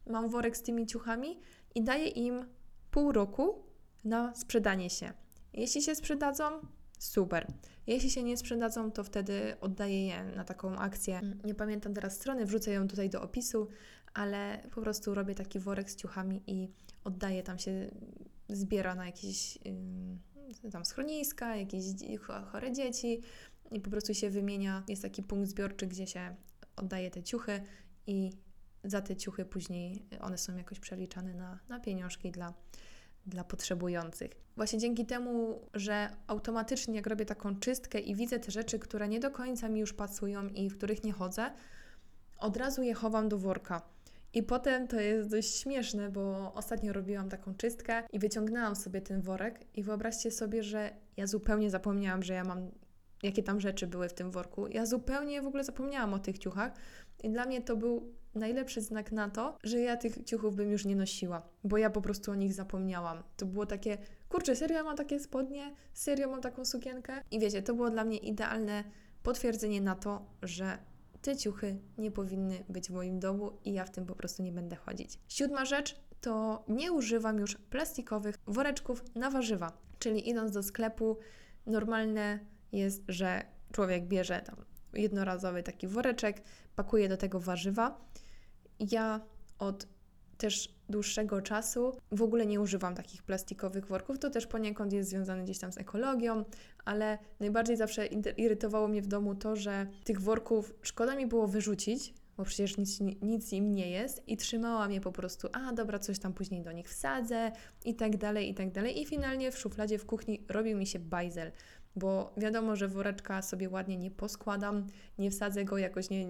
Mam 0.06 0.28
worek 0.28 0.56
z 0.56 0.62
tymi 0.62 0.86
ciuchami 0.86 1.40
i 1.74 1.84
daję 1.84 2.08
im 2.08 2.44
pół 2.92 3.12
roku 3.12 3.64
na 4.04 4.34
sprzedanie 4.34 4.90
się. 4.90 5.12
Jeśli 5.52 5.82
się 5.82 5.94
sprzedadzą, 5.94 6.44
super. 6.98 7.46
Jeśli 7.86 8.10
się 8.10 8.22
nie 8.22 8.36
sprzedadzą, 8.36 8.92
to 8.92 9.04
wtedy 9.04 9.56
oddaję 9.60 10.06
je 10.06 10.24
na 10.24 10.44
taką 10.44 10.76
akcję. 10.76 11.20
Nie 11.44 11.54
pamiętam 11.54 11.94
teraz 11.94 12.14
strony, 12.16 12.46
wrzucę 12.46 12.72
ją 12.72 12.88
tutaj 12.88 13.10
do 13.10 13.22
opisu, 13.22 13.68
ale 14.14 14.68
po 14.74 14.80
prostu 14.80 15.14
robię 15.14 15.34
taki 15.34 15.58
worek 15.58 15.90
z 15.90 15.96
ciuchami 15.96 16.42
i 16.46 16.68
oddaję 17.04 17.42
tam 17.42 17.58
się, 17.58 17.90
zbiera 18.48 18.94
na 18.94 19.06
jakieś 19.06 19.58
yy, 20.62 20.70
tam 20.70 20.84
schroniska, 20.84 21.56
jakieś 21.56 21.84
chore 22.52 22.72
dzieci 22.72 23.20
i 23.70 23.80
po 23.80 23.90
prostu 23.90 24.14
się 24.14 24.30
wymienia. 24.30 24.82
Jest 24.88 25.02
taki 25.02 25.22
punkt 25.22 25.48
zbiorczy, 25.48 25.86
gdzie 25.86 26.06
się 26.06 26.36
oddaje 26.76 27.10
te 27.10 27.22
ciuchy 27.22 27.62
i 28.06 28.30
za 28.84 29.00
te 29.00 29.16
ciuchy 29.16 29.44
później 29.44 30.06
one 30.20 30.38
są 30.38 30.56
jakoś 30.56 30.80
przeliczane 30.80 31.34
na, 31.34 31.58
na 31.68 31.80
pieniążki 31.80 32.30
dla, 32.30 32.54
dla 33.26 33.44
potrzebujących. 33.44 34.30
Właśnie 34.56 34.78
dzięki 34.78 35.06
temu, 35.06 35.60
że 35.74 36.10
automatycznie 36.26 36.94
jak 36.94 37.06
robię 37.06 37.24
taką 37.24 37.56
czystkę 37.56 37.98
i 37.98 38.14
widzę 38.14 38.38
te 38.38 38.50
rzeczy, 38.50 38.78
które 38.78 39.08
nie 39.08 39.20
do 39.20 39.30
końca 39.30 39.68
mi 39.68 39.80
już 39.80 39.92
pasują 39.92 40.46
i 40.48 40.70
w 40.70 40.76
których 40.76 41.04
nie 41.04 41.12
chodzę, 41.12 41.50
od 42.38 42.56
razu 42.56 42.82
je 42.82 42.94
chowam 42.94 43.28
do 43.28 43.38
worka. 43.38 43.82
I 44.34 44.42
potem 44.42 44.88
to 44.88 45.00
jest 45.00 45.30
dość 45.30 45.56
śmieszne, 45.56 46.10
bo 46.10 46.54
ostatnio 46.54 46.92
robiłam 46.92 47.28
taką 47.28 47.54
czystkę 47.54 48.02
i 48.12 48.18
wyciągnęłam 48.18 48.76
sobie 48.76 49.00
ten 49.00 49.22
worek 49.22 49.60
i 49.74 49.82
wyobraźcie 49.82 50.30
sobie, 50.30 50.62
że 50.62 50.90
ja 51.16 51.26
zupełnie 51.26 51.70
zapomniałam, 51.70 52.22
że 52.22 52.34
ja 52.34 52.44
mam 52.44 52.70
jakie 53.22 53.42
tam 53.42 53.60
rzeczy 53.60 53.86
były 53.86 54.08
w 54.08 54.14
tym 54.14 54.30
worku. 54.30 54.66
Ja 54.66 54.86
zupełnie 54.86 55.42
w 55.42 55.46
ogóle 55.46 55.64
zapomniałam 55.64 56.14
o 56.14 56.18
tych 56.18 56.38
ciuchach 56.38 56.72
i 57.22 57.30
dla 57.30 57.46
mnie 57.46 57.62
to 57.62 57.76
był 57.76 58.14
najlepszy 58.34 58.80
znak 58.80 59.12
na 59.12 59.30
to, 59.30 59.58
że 59.62 59.80
ja 59.80 59.96
tych 59.96 60.24
ciuchów 60.24 60.56
bym 60.56 60.70
już 60.70 60.84
nie 60.84 60.96
nosiła, 60.96 61.42
bo 61.64 61.78
ja 61.78 61.90
po 61.90 62.00
prostu 62.02 62.30
o 62.30 62.34
nich 62.34 62.52
zapomniałam. 62.52 63.22
To 63.36 63.46
było 63.46 63.66
takie, 63.66 63.98
kurczę, 64.28 64.56
serio 64.56 64.84
mam 64.84 64.96
takie 64.96 65.20
spodnie, 65.20 65.74
serio 65.92 66.30
mam 66.30 66.40
taką 66.40 66.64
sukienkę. 66.64 67.22
I 67.30 67.40
wiecie, 67.40 67.62
to 67.62 67.74
było 67.74 67.90
dla 67.90 68.04
mnie 68.04 68.18
idealne 68.18 68.84
potwierdzenie 69.22 69.80
na 69.80 69.94
to, 69.94 70.26
że 70.42 70.78
te 71.22 71.36
ciuchy 71.36 71.78
nie 71.98 72.10
powinny 72.10 72.64
być 72.68 72.88
w 72.88 72.92
moim 72.92 73.20
domu 73.20 73.52
i 73.64 73.72
ja 73.72 73.84
w 73.84 73.90
tym 73.90 74.06
po 74.06 74.14
prostu 74.14 74.42
nie 74.42 74.52
będę 74.52 74.76
chodzić. 74.76 75.18
Siódma 75.28 75.64
rzecz 75.64 76.00
to 76.20 76.64
nie 76.68 76.92
używam 76.92 77.38
już 77.38 77.56
plastikowych 77.56 78.36
woreczków 78.46 79.04
na 79.14 79.30
warzywa. 79.30 79.72
Czyli 79.98 80.28
idąc 80.28 80.52
do 80.52 80.62
sklepu, 80.62 81.16
normalne 81.66 82.38
jest, 82.72 83.02
że 83.08 83.44
człowiek 83.72 84.06
bierze 84.06 84.42
tam 84.46 84.71
jednorazowy 84.94 85.62
taki 85.62 85.88
woreczek, 85.88 86.42
pakuje 86.76 87.08
do 87.08 87.16
tego 87.16 87.40
warzywa. 87.40 88.00
Ja 88.80 89.20
od 89.58 89.86
też 90.38 90.74
dłuższego 90.88 91.42
czasu 91.42 91.96
w 92.12 92.22
ogóle 92.22 92.46
nie 92.46 92.60
używam 92.60 92.94
takich 92.94 93.22
plastikowych 93.22 93.86
worków. 93.86 94.18
To 94.18 94.30
też 94.30 94.46
poniekąd 94.46 94.92
jest 94.92 95.10
związane 95.10 95.44
gdzieś 95.44 95.58
tam 95.58 95.72
z 95.72 95.78
ekologią, 95.78 96.44
ale 96.84 97.18
najbardziej 97.40 97.76
zawsze 97.76 98.06
irytowało 98.36 98.88
mnie 98.88 99.02
w 99.02 99.06
domu 99.06 99.34
to, 99.34 99.56
że 99.56 99.86
tych 100.04 100.20
worków 100.20 100.74
szkoda 100.82 101.16
mi 101.16 101.26
było 101.26 101.48
wyrzucić, 101.48 102.14
bo 102.36 102.44
przecież 102.44 102.76
nic, 102.76 103.00
nic 103.22 103.52
im 103.52 103.74
nie 103.74 103.90
jest 103.90 104.28
i 104.28 104.36
trzymałam 104.36 104.92
je 104.92 105.00
po 105.00 105.12
prostu, 105.12 105.48
a 105.52 105.72
dobra, 105.72 105.98
coś 105.98 106.18
tam 106.18 106.32
później 106.32 106.62
do 106.62 106.72
nich 106.72 106.88
wsadzę 106.88 107.52
i 107.84 107.94
tak 107.94 108.16
dalej, 108.16 108.50
i 108.50 108.54
tak 108.54 108.72
dalej. 108.72 109.00
I 109.00 109.06
finalnie 109.06 109.52
w 109.52 109.58
szufladzie 109.58 109.98
w 109.98 110.06
kuchni 110.06 110.44
robił 110.48 110.78
mi 110.78 110.86
się 110.86 110.98
bajzel 110.98 111.52
bo 111.96 112.32
wiadomo, 112.36 112.76
że 112.76 112.88
woreczka 112.88 113.42
sobie 113.42 113.68
ładnie 113.68 113.96
nie 113.96 114.10
poskładam, 114.10 114.86
nie 115.18 115.30
wsadzę 115.30 115.64
go 115.64 115.78
jakoś 115.78 116.10
nie. 116.10 116.26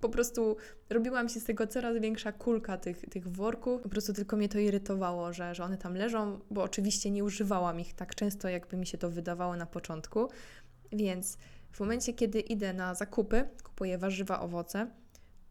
Po 0.00 0.08
prostu 0.08 0.56
robiłam 0.90 1.28
się 1.28 1.40
z 1.40 1.44
tego 1.44 1.66
coraz 1.66 1.98
większa 1.98 2.32
kulka 2.32 2.76
tych, 2.76 3.00
tych 3.00 3.28
worków. 3.28 3.82
Po 3.82 3.88
prostu 3.88 4.12
tylko 4.12 4.36
mnie 4.36 4.48
to 4.48 4.58
irytowało, 4.58 5.32
że, 5.32 5.54
że 5.54 5.64
one 5.64 5.78
tam 5.78 5.94
leżą, 5.94 6.40
bo 6.50 6.62
oczywiście 6.62 7.10
nie 7.10 7.24
używałam 7.24 7.80
ich 7.80 7.94
tak 7.94 8.14
często, 8.14 8.48
jakby 8.48 8.76
mi 8.76 8.86
się 8.86 8.98
to 8.98 9.10
wydawało 9.10 9.56
na 9.56 9.66
początku. 9.66 10.28
Więc 10.92 11.38
w 11.72 11.80
momencie, 11.80 12.12
kiedy 12.12 12.40
idę 12.40 12.72
na 12.72 12.94
zakupy, 12.94 13.48
kupuję 13.64 13.98
warzywa, 13.98 14.40
owoce, 14.40 14.86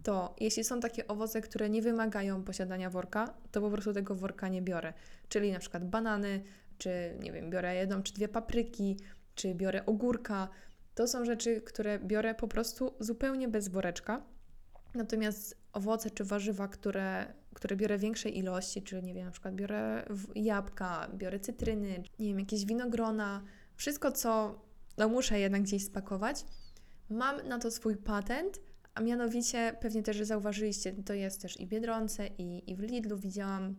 to 0.03 0.35
jeśli 0.39 0.63
są 0.63 0.79
takie 0.79 1.07
owoce, 1.07 1.41
które 1.41 1.69
nie 1.69 1.81
wymagają 1.81 2.43
posiadania 2.43 2.89
worka, 2.89 3.33
to 3.51 3.61
po 3.61 3.69
prostu 3.69 3.93
tego 3.93 4.15
worka 4.15 4.47
nie 4.47 4.61
biorę. 4.61 4.93
Czyli 5.29 5.51
na 5.51 5.59
przykład 5.59 5.89
banany, 5.89 6.43
czy 6.77 7.17
nie 7.19 7.31
wiem, 7.31 7.49
biorę 7.49 7.75
jedną 7.75 8.03
czy 8.03 8.13
dwie 8.13 8.27
papryki, 8.27 8.97
czy 9.35 9.55
biorę 9.55 9.85
ogórka. 9.85 10.49
To 10.95 11.07
są 11.07 11.25
rzeczy, 11.25 11.61
które 11.61 11.99
biorę 11.99 12.35
po 12.35 12.47
prostu 12.47 12.93
zupełnie 12.99 13.47
bez 13.47 13.67
woreczka. 13.67 14.25
Natomiast 14.95 15.57
owoce 15.73 16.09
czy 16.09 16.23
warzywa, 16.23 16.67
które 16.67 17.33
które 17.53 17.75
biorę 17.75 17.97
większej 17.97 18.37
ilości, 18.37 18.81
czyli 18.81 19.03
nie 19.03 19.13
wiem, 19.13 19.25
na 19.25 19.31
przykład 19.31 19.55
biorę 19.55 20.05
jabłka, 20.35 21.07
biorę 21.13 21.39
cytryny, 21.39 22.03
nie 22.19 22.27
wiem, 22.27 22.39
jakieś 22.39 22.65
winogrona, 22.65 23.43
wszystko, 23.75 24.11
co 24.11 24.61
no 24.97 25.09
muszę 25.09 25.39
jednak 25.39 25.61
gdzieś 25.61 25.85
spakować. 25.85 26.45
Mam 27.09 27.47
na 27.47 27.59
to 27.59 27.71
swój 27.71 27.97
patent, 27.97 28.59
a 28.93 29.01
mianowicie 29.01 29.77
pewnie 29.81 30.03
też, 30.03 30.17
że 30.17 30.25
zauważyliście, 30.25 30.93
to 30.93 31.13
jest 31.13 31.41
też 31.41 31.59
i 31.59 31.65
w 31.65 31.69
Biedronce, 31.69 32.27
i, 32.27 32.71
i 32.71 32.75
w 32.75 32.79
Lidlu 32.79 33.17
widziałam 33.17 33.75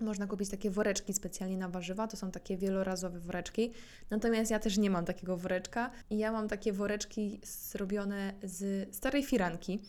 można 0.00 0.26
kupić 0.26 0.50
takie 0.50 0.70
woreczki 0.70 1.12
specjalnie 1.12 1.58
na 1.58 1.68
warzywa, 1.68 2.08
to 2.08 2.16
są 2.16 2.30
takie 2.30 2.56
wielorazowe 2.56 3.20
woreczki. 3.20 3.72
Natomiast 4.10 4.50
ja 4.50 4.58
też 4.58 4.78
nie 4.78 4.90
mam 4.90 5.04
takiego 5.04 5.36
woreczka 5.36 5.90
ja 6.10 6.32
mam 6.32 6.48
takie 6.48 6.72
woreczki 6.72 7.40
zrobione 7.44 8.34
z 8.42 8.94
starej 8.96 9.22
firanki. 9.22 9.80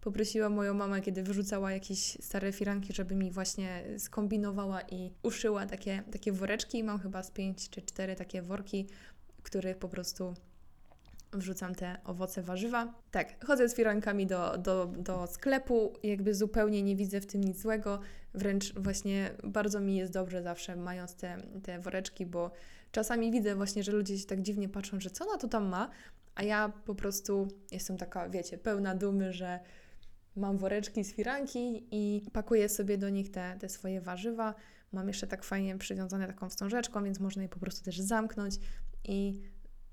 Poprosiłam 0.00 0.52
moją 0.52 0.74
mamę, 0.74 1.00
kiedy 1.00 1.22
wyrzucała 1.22 1.72
jakieś 1.72 1.98
stare 1.98 2.52
firanki, 2.52 2.92
żeby 2.92 3.14
mi 3.14 3.30
właśnie 3.30 3.84
skombinowała 3.98 4.80
i 4.80 5.10
uszyła 5.22 5.66
takie, 5.66 6.02
takie 6.12 6.32
woreczki. 6.32 6.84
Mam 6.84 6.98
chyba 6.98 7.22
z 7.22 7.30
pięć 7.30 7.70
czy 7.70 7.82
cztery 7.82 8.16
takie 8.16 8.42
worki, 8.42 8.86
których 9.42 9.76
po 9.76 9.88
prostu 9.88 10.34
wrzucam 11.32 11.74
te 11.74 11.96
owoce, 12.04 12.42
warzywa. 12.42 12.94
Tak, 13.10 13.44
chodzę 13.44 13.68
z 13.68 13.74
firankami 13.74 14.26
do, 14.26 14.58
do, 14.58 14.86
do 14.86 15.26
sklepu, 15.26 15.92
jakby 16.02 16.34
zupełnie 16.34 16.82
nie 16.82 16.96
widzę 16.96 17.20
w 17.20 17.26
tym 17.26 17.44
nic 17.44 17.62
złego, 17.62 18.00
wręcz 18.34 18.74
właśnie 18.74 19.30
bardzo 19.44 19.80
mi 19.80 19.96
jest 19.96 20.12
dobrze 20.12 20.42
zawsze 20.42 20.76
mając 20.76 21.14
te, 21.14 21.36
te 21.62 21.80
woreczki, 21.80 22.26
bo 22.26 22.50
czasami 22.92 23.32
widzę 23.32 23.54
właśnie, 23.54 23.82
że 23.82 23.92
ludzie 23.92 24.18
się 24.18 24.26
tak 24.26 24.42
dziwnie 24.42 24.68
patrzą, 24.68 25.00
że 25.00 25.10
co 25.10 25.28
ona 25.28 25.38
tu 25.38 25.48
tam 25.48 25.68
ma, 25.68 25.90
a 26.34 26.42
ja 26.42 26.72
po 26.84 26.94
prostu 26.94 27.48
jestem 27.70 27.96
taka, 27.96 28.28
wiecie, 28.28 28.58
pełna 28.58 28.94
dumy, 28.94 29.32
że 29.32 29.60
mam 30.36 30.58
woreczki 30.58 31.04
z 31.04 31.14
firanki 31.14 31.86
i 31.90 32.22
pakuję 32.32 32.68
sobie 32.68 32.98
do 32.98 33.10
nich 33.10 33.30
te, 33.30 33.56
te 33.60 33.68
swoje 33.68 34.00
warzywa. 34.00 34.54
Mam 34.92 35.08
jeszcze 35.08 35.26
tak 35.26 35.44
fajnie 35.44 35.78
przywiązane 35.78 36.26
taką 36.26 36.48
wstążeczką, 36.48 37.04
więc 37.04 37.20
można 37.20 37.42
je 37.42 37.48
po 37.48 37.58
prostu 37.58 37.84
też 37.84 38.00
zamknąć 38.00 38.54
i 39.04 39.40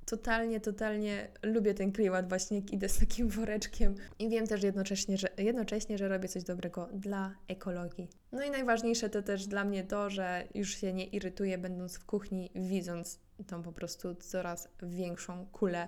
totalnie, 0.07 0.59
totalnie 0.59 1.27
lubię 1.43 1.73
ten 1.73 1.91
klimat 1.91 2.29
właśnie, 2.29 2.57
jak 2.57 2.73
idę 2.73 2.89
z 2.89 2.99
takim 2.99 3.29
woreczkiem 3.29 3.95
i 4.19 4.29
wiem 4.29 4.47
też 4.47 4.63
jednocześnie 4.63 5.17
że, 5.17 5.27
jednocześnie, 5.37 5.97
że 5.97 6.07
robię 6.07 6.27
coś 6.27 6.43
dobrego 6.43 6.89
dla 6.93 7.35
ekologii. 7.47 8.07
No 8.31 8.43
i 8.43 8.51
najważniejsze 8.51 9.09
to 9.09 9.21
też 9.21 9.47
dla 9.47 9.63
mnie 9.63 9.83
to, 9.83 10.09
że 10.09 10.47
już 10.55 10.69
się 10.69 10.93
nie 10.93 11.05
irytuję 11.05 11.57
będąc 11.57 11.97
w 11.97 12.05
kuchni, 12.05 12.51
widząc 12.55 13.19
tą 13.47 13.63
po 13.63 13.71
prostu 13.71 14.15
coraz 14.15 14.69
większą 14.83 15.45
kulę 15.45 15.87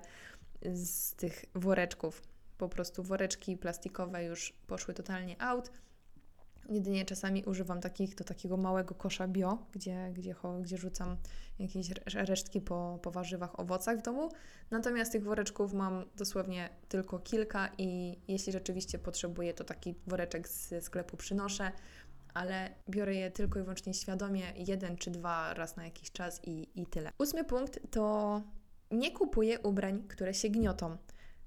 z 0.73 1.15
tych 1.15 1.45
woreczków. 1.55 2.21
Po 2.58 2.69
prostu 2.69 3.03
woreczki 3.03 3.58
plastikowe 3.58 4.23
już 4.23 4.53
poszły 4.67 4.93
totalnie 4.93 5.41
out 5.41 5.71
Jedynie 6.69 7.05
czasami 7.05 7.43
używam 7.43 7.82
takich 7.82 8.15
do 8.15 8.23
takiego 8.23 8.58
małego 8.58 8.95
kosza 8.95 9.27
bio, 9.27 9.58
gdzie, 9.71 10.12
gdzie, 10.13 10.36
gdzie 10.62 10.77
rzucam 10.77 11.17
jakieś 11.60 11.89
resztki 12.13 12.62
po, 12.62 12.99
po 13.01 13.12
warzywach, 13.12 13.60
owocach 13.60 13.99
w 13.99 14.01
domu. 14.01 14.29
Natomiast 14.71 15.12
tych 15.12 15.23
woreczków 15.23 15.73
mam 15.73 16.05
dosłownie 16.15 16.69
tylko 16.89 17.19
kilka 17.19 17.69
i 17.77 18.19
jeśli 18.27 18.53
rzeczywiście 18.53 18.99
potrzebuję, 18.99 19.53
to 19.53 19.63
taki 19.63 19.95
woreczek 20.08 20.49
z 20.49 20.84
sklepu 20.84 21.17
przynoszę, 21.17 21.71
ale 22.34 22.69
biorę 22.89 23.15
je 23.15 23.32
tylko 23.32 23.60
i 23.60 23.62
wyłącznie 23.62 23.93
świadomie, 23.93 24.43
jeden 24.55 24.97
czy 24.97 25.12
dwa 25.12 25.53
raz 25.53 25.77
na 25.77 25.86
jakiś 25.86 26.12
czas 26.12 26.41
i, 26.43 26.82
i 26.82 26.86
tyle. 26.86 27.12
Ósmy 27.17 27.43
punkt 27.43 27.79
to 27.91 28.41
nie 28.91 29.12
kupuję 29.12 29.60
ubrań, 29.60 30.03
które 30.08 30.34
się 30.34 30.49
gniotą. 30.49 30.97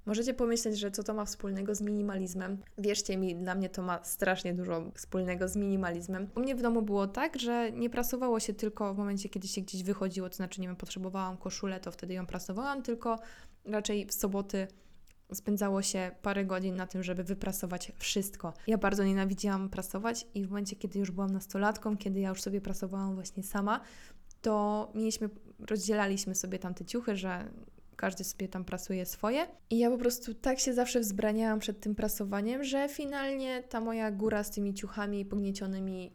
Możecie 0.07 0.35
pomyśleć, 0.35 0.79
że 0.79 0.91
co 0.91 1.03
to 1.03 1.15
ma 1.15 1.25
wspólnego 1.25 1.75
z 1.75 1.81
minimalizmem. 1.81 2.59
Wierzcie 2.79 3.17
mi, 3.17 3.37
dla 3.37 3.55
mnie 3.55 3.69
to 3.69 3.83
ma 3.83 4.05
strasznie 4.05 4.55
dużo 4.55 4.91
wspólnego 4.95 5.49
z 5.49 5.57
minimalizmem. 5.57 6.29
U 6.37 6.41
mnie 6.41 6.55
w 6.55 6.63
domu 6.63 6.83
było 6.83 7.07
tak, 7.07 7.39
że 7.39 7.73
nie 7.73 7.91
prasowało 7.91 8.41
się 8.41 8.55
tylko 8.55 8.95
w 8.95 8.99
momencie, 8.99 9.29
kiedy 9.29 9.49
się 9.49 9.61
gdzieś 9.61 9.83
wychodziło, 9.83 10.29
to 10.29 10.37
znaczy, 10.37 10.61
nie 10.61 10.67
wiem, 10.67 10.77
potrzebowałam 10.77 11.37
koszulę, 11.37 11.81
to 11.81 11.91
wtedy 11.91 12.15
ją 12.15 12.27
prasowałam, 12.27 12.83
tylko 12.83 13.19
raczej 13.65 14.07
w 14.07 14.13
soboty 14.13 14.67
spędzało 15.35 15.83
się 15.83 16.11
parę 16.23 16.45
godzin 16.45 16.77
na 16.77 16.87
tym, 16.87 17.03
żeby 17.03 17.25
wyprasować 17.25 17.93
wszystko. 17.99 18.53
Ja 18.67 18.79
bardzo 18.79 19.05
nienawidziłam 19.05 19.69
prasować 19.69 20.27
i 20.35 20.45
w 20.45 20.49
momencie, 20.49 20.77
kiedy 20.77 20.99
już 20.99 21.11
byłam 21.11 21.31
nastolatką, 21.31 21.97
kiedy 21.97 22.21
ja 22.21 22.29
już 22.29 22.43
sobie 22.43 22.61
prasowałam 22.61 23.15
właśnie 23.15 23.43
sama, 23.43 23.81
to 24.41 24.89
mieliśmy, 24.95 25.31
rozdzielaliśmy 25.71 26.35
sobie 26.35 26.59
tam 26.59 26.75
te 26.75 26.85
ciuchy, 26.85 27.17
że 27.17 27.51
każdy 28.03 28.25
sobie 28.25 28.49
tam 28.49 28.65
prasuje 28.65 29.07
swoje. 29.07 29.47
I 29.71 29.79
ja 29.79 29.91
po 29.91 29.99
prostu 29.99 30.35
tak 30.35 30.59
się 30.59 30.75
zawsze 30.75 31.01
wzbraniałam 31.01 31.59
przed 31.59 31.81
tym 31.81 31.95
prasowaniem, 31.95 32.65
że 32.65 32.89
finalnie 32.89 33.63
ta 33.63 33.81
moja 33.81 34.11
góra 34.11 34.45
z 34.45 34.51
tymi 34.51 34.75
ciuchami 34.75 35.25
pogniecionymi 35.25 36.13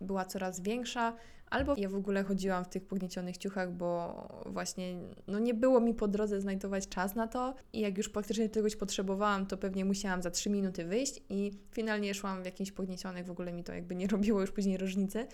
była 0.00 0.24
coraz 0.24 0.60
większa. 0.60 1.16
Albo 1.50 1.74
ja 1.76 1.88
w 1.88 1.94
ogóle 1.94 2.24
chodziłam 2.24 2.64
w 2.64 2.68
tych 2.68 2.86
pogniecionych 2.86 3.36
ciuchach, 3.36 3.72
bo 3.72 4.28
właśnie 4.46 4.96
no 5.26 5.38
nie 5.38 5.54
było 5.54 5.80
mi 5.80 5.94
po 5.94 6.08
drodze 6.08 6.40
znajdować 6.40 6.88
czas 6.88 7.14
na 7.14 7.26
to 7.26 7.54
i 7.72 7.80
jak 7.80 7.98
już 7.98 8.08
faktycznie 8.12 8.48
czegoś 8.48 8.76
potrzebowałam, 8.76 9.46
to 9.46 9.56
pewnie 9.56 9.84
musiałam 9.84 10.22
za 10.22 10.30
3 10.30 10.50
minuty 10.50 10.84
wyjść 10.84 11.22
i 11.28 11.52
finalnie 11.70 12.14
szłam 12.14 12.42
w 12.42 12.46
jakimś 12.46 12.72
pogniecionych, 12.72 13.26
w 13.26 13.30
ogóle 13.30 13.52
mi 13.52 13.64
to 13.64 13.72
jakby 13.74 13.94
nie 13.94 14.06
robiło 14.06 14.40
już 14.40 14.52
później 14.52 14.76
różnicy, 14.76 15.26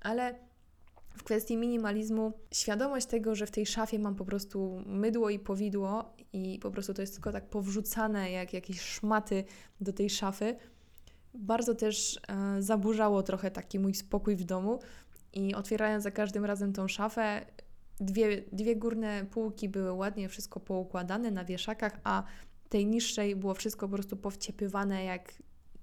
ale 0.00 0.34
w 1.16 1.24
kwestii 1.24 1.56
minimalizmu 1.56 2.32
świadomość 2.52 3.06
tego, 3.06 3.34
że 3.34 3.46
w 3.46 3.50
tej 3.50 3.66
szafie 3.66 3.98
mam 3.98 4.14
po 4.14 4.24
prostu 4.24 4.82
mydło 4.86 5.30
i 5.30 5.38
powidło 5.38 6.14
i 6.32 6.58
po 6.62 6.70
prostu 6.70 6.94
to 6.94 7.00
jest 7.00 7.14
tylko 7.14 7.32
tak 7.32 7.50
powrzucane 7.50 8.30
jak 8.30 8.52
jakieś 8.52 8.80
szmaty 8.80 9.44
do 9.80 9.92
tej 9.92 10.10
szafy, 10.10 10.56
bardzo 11.34 11.74
też 11.74 12.20
e, 12.28 12.62
zaburzało 12.62 13.22
trochę 13.22 13.50
taki 13.50 13.78
mój 13.78 13.94
spokój 13.94 14.36
w 14.36 14.44
domu 14.44 14.78
i 15.32 15.54
otwierając 15.54 16.04
za 16.04 16.10
każdym 16.10 16.44
razem 16.44 16.72
tą 16.72 16.88
szafę, 16.88 17.46
dwie, 18.00 18.42
dwie 18.52 18.76
górne 18.76 19.26
półki 19.30 19.68
były 19.68 19.92
ładnie 19.92 20.28
wszystko 20.28 20.60
poukładane 20.60 21.30
na 21.30 21.44
wieszakach, 21.44 22.00
a 22.04 22.22
tej 22.68 22.86
niższej 22.86 23.36
było 23.36 23.54
wszystko 23.54 23.88
po 23.88 23.94
prostu 23.94 24.16
powciepywane 24.16 25.04
jak 25.04 25.32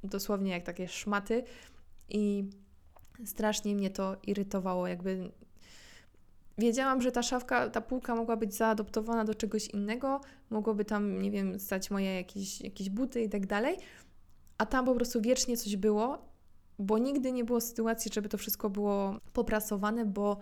dosłownie 0.03 0.51
jak 0.51 0.63
takie 0.63 0.87
szmaty 0.87 1.43
i 2.09 2.49
strasznie 3.25 3.75
mnie 3.75 3.89
to 3.89 4.15
irytowało, 4.23 4.88
jakby 4.88 5.31
wiedziałam, 6.57 7.01
że 7.01 7.12
ta 7.12 7.23
szafka, 7.23 7.69
ta 7.69 7.81
półka 7.81 8.15
mogła 8.15 8.38
być 8.38 8.55
zaadoptowana 8.55 9.25
do 9.25 9.36
czegoś 9.36 9.67
innego, 9.67 10.21
mogłoby 10.49 10.86
tam, 10.86 11.21
nie 11.21 11.31
wiem, 11.31 11.60
stać 11.60 11.91
moje 11.91 12.15
jakieś, 12.15 12.62
jakieś 12.62 12.89
buty 12.89 13.21
i 13.21 13.29
tak 13.29 13.47
dalej, 13.47 13.77
a 14.57 14.65
tam 14.65 14.86
po 14.86 14.95
prostu 14.95 15.21
wiecznie 15.21 15.57
coś 15.57 15.75
było, 15.75 16.31
bo 16.79 16.97
nigdy 16.97 17.31
nie 17.31 17.43
było 17.43 17.62
sytuacji, 17.62 18.12
żeby 18.13 18.29
to 18.29 18.38
wszystko 18.38 18.69
było 18.69 19.19
poprasowane, 19.34 20.05
bo, 20.05 20.38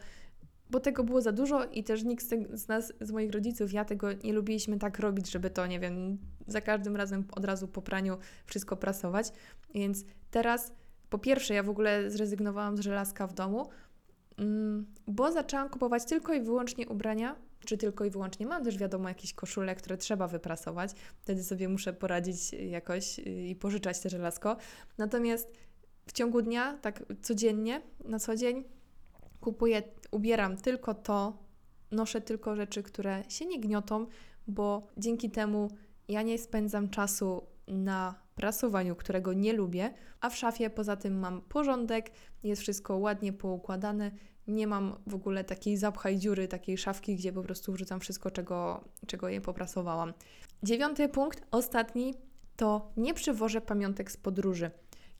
bo 0.70 0.80
tego 0.80 1.04
było 1.04 1.22
za 1.22 1.32
dużo 1.32 1.66
i 1.66 1.84
też 1.84 2.04
nikt 2.04 2.26
z, 2.26 2.60
z 2.62 2.68
nas, 2.68 2.94
z 3.02 3.12
moich 3.12 3.32
rodziców, 3.32 3.74
ja 3.74 3.86
tego 3.86 4.08
nie 4.14 4.34
lubiliśmy 4.34 4.80
tak 4.80 5.00
robić, 5.00 5.32
żeby 5.32 5.50
to, 5.50 5.68
nie 5.68 5.80
wiem, 5.80 6.18
za 6.48 6.62
każdym 6.62 6.96
razem 6.96 7.26
od 7.32 7.46
razu 7.46 7.68
po 7.68 7.82
praniu 7.82 8.18
wszystko 8.46 8.78
prasować, 8.78 9.32
więc 9.74 10.06
teraz 10.32 10.72
po 11.10 11.20
pierwsze, 11.20 11.54
ja 11.54 11.64
w 11.64 11.70
ogóle 11.70 12.12
zrezygnowałam 12.12 12.78
z 12.78 12.80
żelazka 12.80 13.28
w 13.28 13.34
domu, 13.34 13.70
mm, 14.38 14.86
bo 15.08 15.32
zaczęłam 15.32 15.70
kupować 15.70 16.06
tylko 16.06 16.34
i 16.34 16.42
wyłącznie 16.42 16.88
ubrania, 16.88 17.36
czy 17.66 17.78
tylko 17.78 18.06
i 18.06 18.10
wyłącznie. 18.10 18.46
Mam 18.46 18.64
też 18.64 18.78
wiadomo 18.78 19.10
jakieś 19.10 19.34
koszule, 19.34 19.76
które 19.76 19.98
trzeba 19.98 20.28
wyprasować. 20.28 20.92
Wtedy 21.22 21.44
sobie 21.44 21.70
muszę 21.70 21.94
poradzić 21.94 22.54
jakoś 22.54 23.20
i 23.20 23.56
pożyczać 23.56 24.00
te 24.00 24.10
żelazko. 24.10 24.58
Natomiast 24.98 25.52
w 26.08 26.12
ciągu 26.12 26.42
dnia, 26.42 26.78
tak 26.82 27.04
codziennie, 27.22 27.82
na 28.06 28.20
co 28.20 28.36
dzień, 28.36 28.64
kupuję, 29.42 29.84
ubieram 30.12 30.58
tylko 30.58 30.94
to, 30.94 31.38
noszę 31.92 32.22
tylko 32.22 32.56
rzeczy, 32.56 32.84
które 32.84 33.24
się 33.30 33.46
nie 33.46 33.60
gniotą, 33.60 34.06
bo 34.48 34.88
dzięki 34.98 35.30
temu 35.30 35.70
ja 36.08 36.22
nie 36.22 36.38
spędzam 36.38 36.90
czasu 36.90 37.48
na 37.68 38.16
prasowaniu, 38.40 38.96
którego 38.96 39.34
nie 39.34 39.54
lubię, 39.54 39.94
a 40.22 40.30
w 40.30 40.36
szafie 40.36 40.70
poza 40.70 40.96
tym 40.96 41.20
mam 41.20 41.42
porządek, 41.42 42.12
jest 42.44 42.62
wszystko 42.62 42.98
ładnie 42.98 43.34
poukładane, 43.34 44.12
nie 44.48 44.68
mam 44.68 44.96
w 45.08 45.16
ogóle 45.16 45.44
takiej 45.44 45.78
zapchaj 45.78 46.18
dziury, 46.18 46.48
takiej 46.48 46.78
szafki, 46.78 47.16
gdzie 47.16 47.34
po 47.34 47.42
prostu 47.42 47.74
wrzucam 47.74 48.00
wszystko, 48.00 48.32
czego, 48.32 48.84
czego 49.08 49.30
je 49.30 49.42
poprasowałam. 49.42 50.14
Dziewiąty 50.64 51.10
punkt, 51.10 51.42
ostatni, 51.52 52.14
to 52.56 52.92
nie 52.98 53.14
przywożę 53.14 53.62
pamiątek 53.62 54.12
z 54.12 54.18
podróży. 54.18 54.72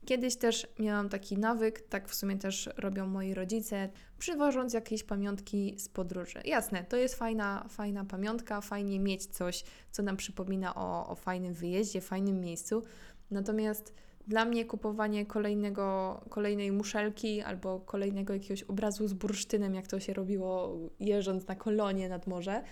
Kiedyś 0.06 0.36
też 0.36 0.66
miałam 0.78 1.08
taki 1.08 1.38
nawyk, 1.38 1.80
tak 1.80 2.08
w 2.08 2.14
sumie 2.14 2.38
też 2.38 2.70
robią 2.76 3.06
moi 3.06 3.34
rodzice, 3.34 3.88
przywożąc 4.18 4.74
jakieś 4.74 5.04
pamiątki 5.04 5.74
z 5.78 5.88
podróży. 5.88 6.40
Jasne, 6.44 6.84
to 6.84 6.96
jest 6.96 7.14
fajna, 7.14 7.66
fajna 7.68 8.04
pamiątka, 8.04 8.60
fajnie 8.60 9.00
mieć 9.00 9.26
coś, 9.26 9.64
co 9.90 10.02
nam 10.02 10.16
przypomina 10.16 10.74
o, 10.74 11.08
o 11.08 11.14
fajnym 11.14 11.54
wyjeździe, 11.54 12.00
fajnym 12.00 12.40
miejscu. 12.40 12.82
Natomiast 13.30 13.94
dla 14.26 14.44
mnie 14.44 14.64
kupowanie 14.64 15.26
kolejnego, 15.26 16.20
kolejnej 16.28 16.72
muszelki 16.72 17.40
albo 17.40 17.80
kolejnego 17.80 18.32
jakiegoś 18.32 18.62
obrazu 18.62 19.08
z 19.08 19.12
bursztynem, 19.12 19.74
jak 19.74 19.86
to 19.86 20.00
się 20.00 20.14
robiło 20.14 20.78
jeżdżąc 21.00 21.46
na 21.46 21.56
kolonie 21.56 22.08
nad 22.08 22.26
morze, 22.26 22.62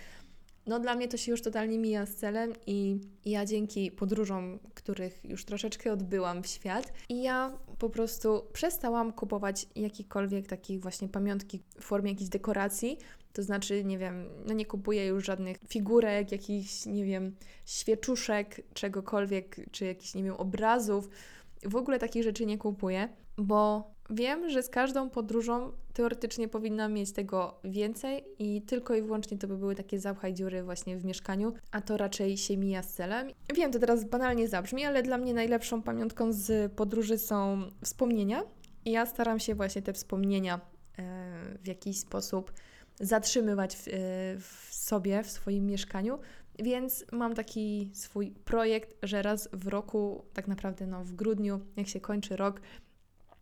no 0.69 0.79
dla 0.79 0.95
mnie 0.95 1.07
to 1.07 1.17
się 1.17 1.31
już 1.31 1.41
totalnie 1.41 1.79
mija 1.79 2.05
z 2.05 2.15
celem 2.15 2.53
i 2.67 2.99
ja 3.25 3.45
dzięki 3.45 3.91
podróżom, 3.91 4.59
których 4.73 5.21
już 5.23 5.45
troszeczkę 5.45 5.93
odbyłam 5.93 6.43
w 6.43 6.47
świat 6.47 6.93
i 7.09 7.21
ja 7.21 7.57
po 7.79 7.89
prostu 7.89 8.45
przestałam 8.53 9.13
kupować 9.13 9.67
jakiekolwiek 9.75 10.47
takich 10.47 10.81
właśnie 10.81 11.07
pamiątki 11.07 11.59
w 11.79 11.83
formie 11.83 12.11
jakichś 12.11 12.29
dekoracji, 12.29 12.97
to 13.33 13.43
znaczy, 13.43 13.83
nie 13.83 13.97
wiem, 13.97 14.25
no 14.45 14.53
nie 14.53 14.65
kupuję 14.65 15.05
już 15.05 15.25
żadnych 15.25 15.57
figurek, 15.67 16.31
jakichś, 16.31 16.85
nie 16.85 17.05
wiem, 17.05 17.35
świeczuszek, 17.65 18.61
czegokolwiek, 18.73 19.55
czy 19.71 19.85
jakichś, 19.85 20.13
nie 20.13 20.23
wiem, 20.23 20.35
obrazów. 20.35 21.09
W 21.63 21.75
ogóle 21.75 21.99
takich 21.99 22.23
rzeczy 22.23 22.45
nie 22.45 22.57
kupuję, 22.57 23.09
bo 23.39 23.91
wiem, 24.09 24.49
że 24.49 24.63
z 24.63 24.69
każdą 24.69 25.09
podróżą 25.09 25.71
teoretycznie 25.93 26.47
powinnam 26.47 26.93
mieć 26.93 27.11
tego 27.11 27.59
więcej 27.63 28.23
i 28.39 28.61
tylko 28.61 28.95
i 28.95 29.01
wyłącznie 29.01 29.37
to 29.37 29.47
by 29.47 29.57
były 29.57 29.75
takie 29.75 29.99
zapchaj 29.99 30.33
dziury 30.33 30.63
właśnie 30.63 30.97
w 30.97 31.05
mieszkaniu, 31.05 31.53
a 31.71 31.81
to 31.81 31.97
raczej 31.97 32.37
się 32.37 32.57
mija 32.57 32.83
z 32.83 32.93
celem. 32.93 33.27
Wiem, 33.55 33.71
to 33.71 33.79
teraz 33.79 34.03
banalnie 34.03 34.47
zabrzmi, 34.47 34.85
ale 34.85 35.03
dla 35.03 35.17
mnie 35.17 35.33
najlepszą 35.33 35.81
pamiątką 35.81 36.33
z 36.33 36.73
podróży 36.73 37.17
są 37.17 37.61
wspomnienia 37.83 38.43
i 38.85 38.91
ja 38.91 39.05
staram 39.05 39.39
się 39.39 39.55
właśnie 39.55 39.81
te 39.81 39.93
wspomnienia 39.93 40.59
e, 40.97 41.57
w 41.63 41.67
jakiś 41.67 41.99
sposób 41.99 42.53
zatrzymywać 42.99 43.75
w, 43.75 43.87
e, 43.87 43.91
w 44.39 44.67
sobie, 44.71 45.23
w 45.23 45.31
swoim 45.31 45.65
mieszkaniu. 45.65 46.19
Więc 46.59 47.05
mam 47.11 47.35
taki 47.35 47.89
swój 47.93 48.31
projekt, 48.31 48.97
że 49.03 49.21
raz 49.21 49.49
w 49.53 49.67
roku, 49.67 50.25
tak 50.33 50.47
naprawdę 50.47 50.87
no, 50.87 51.03
w 51.03 51.13
grudniu, 51.13 51.59
jak 51.77 51.87
się 51.87 51.99
kończy 51.99 52.35
rok, 52.35 52.61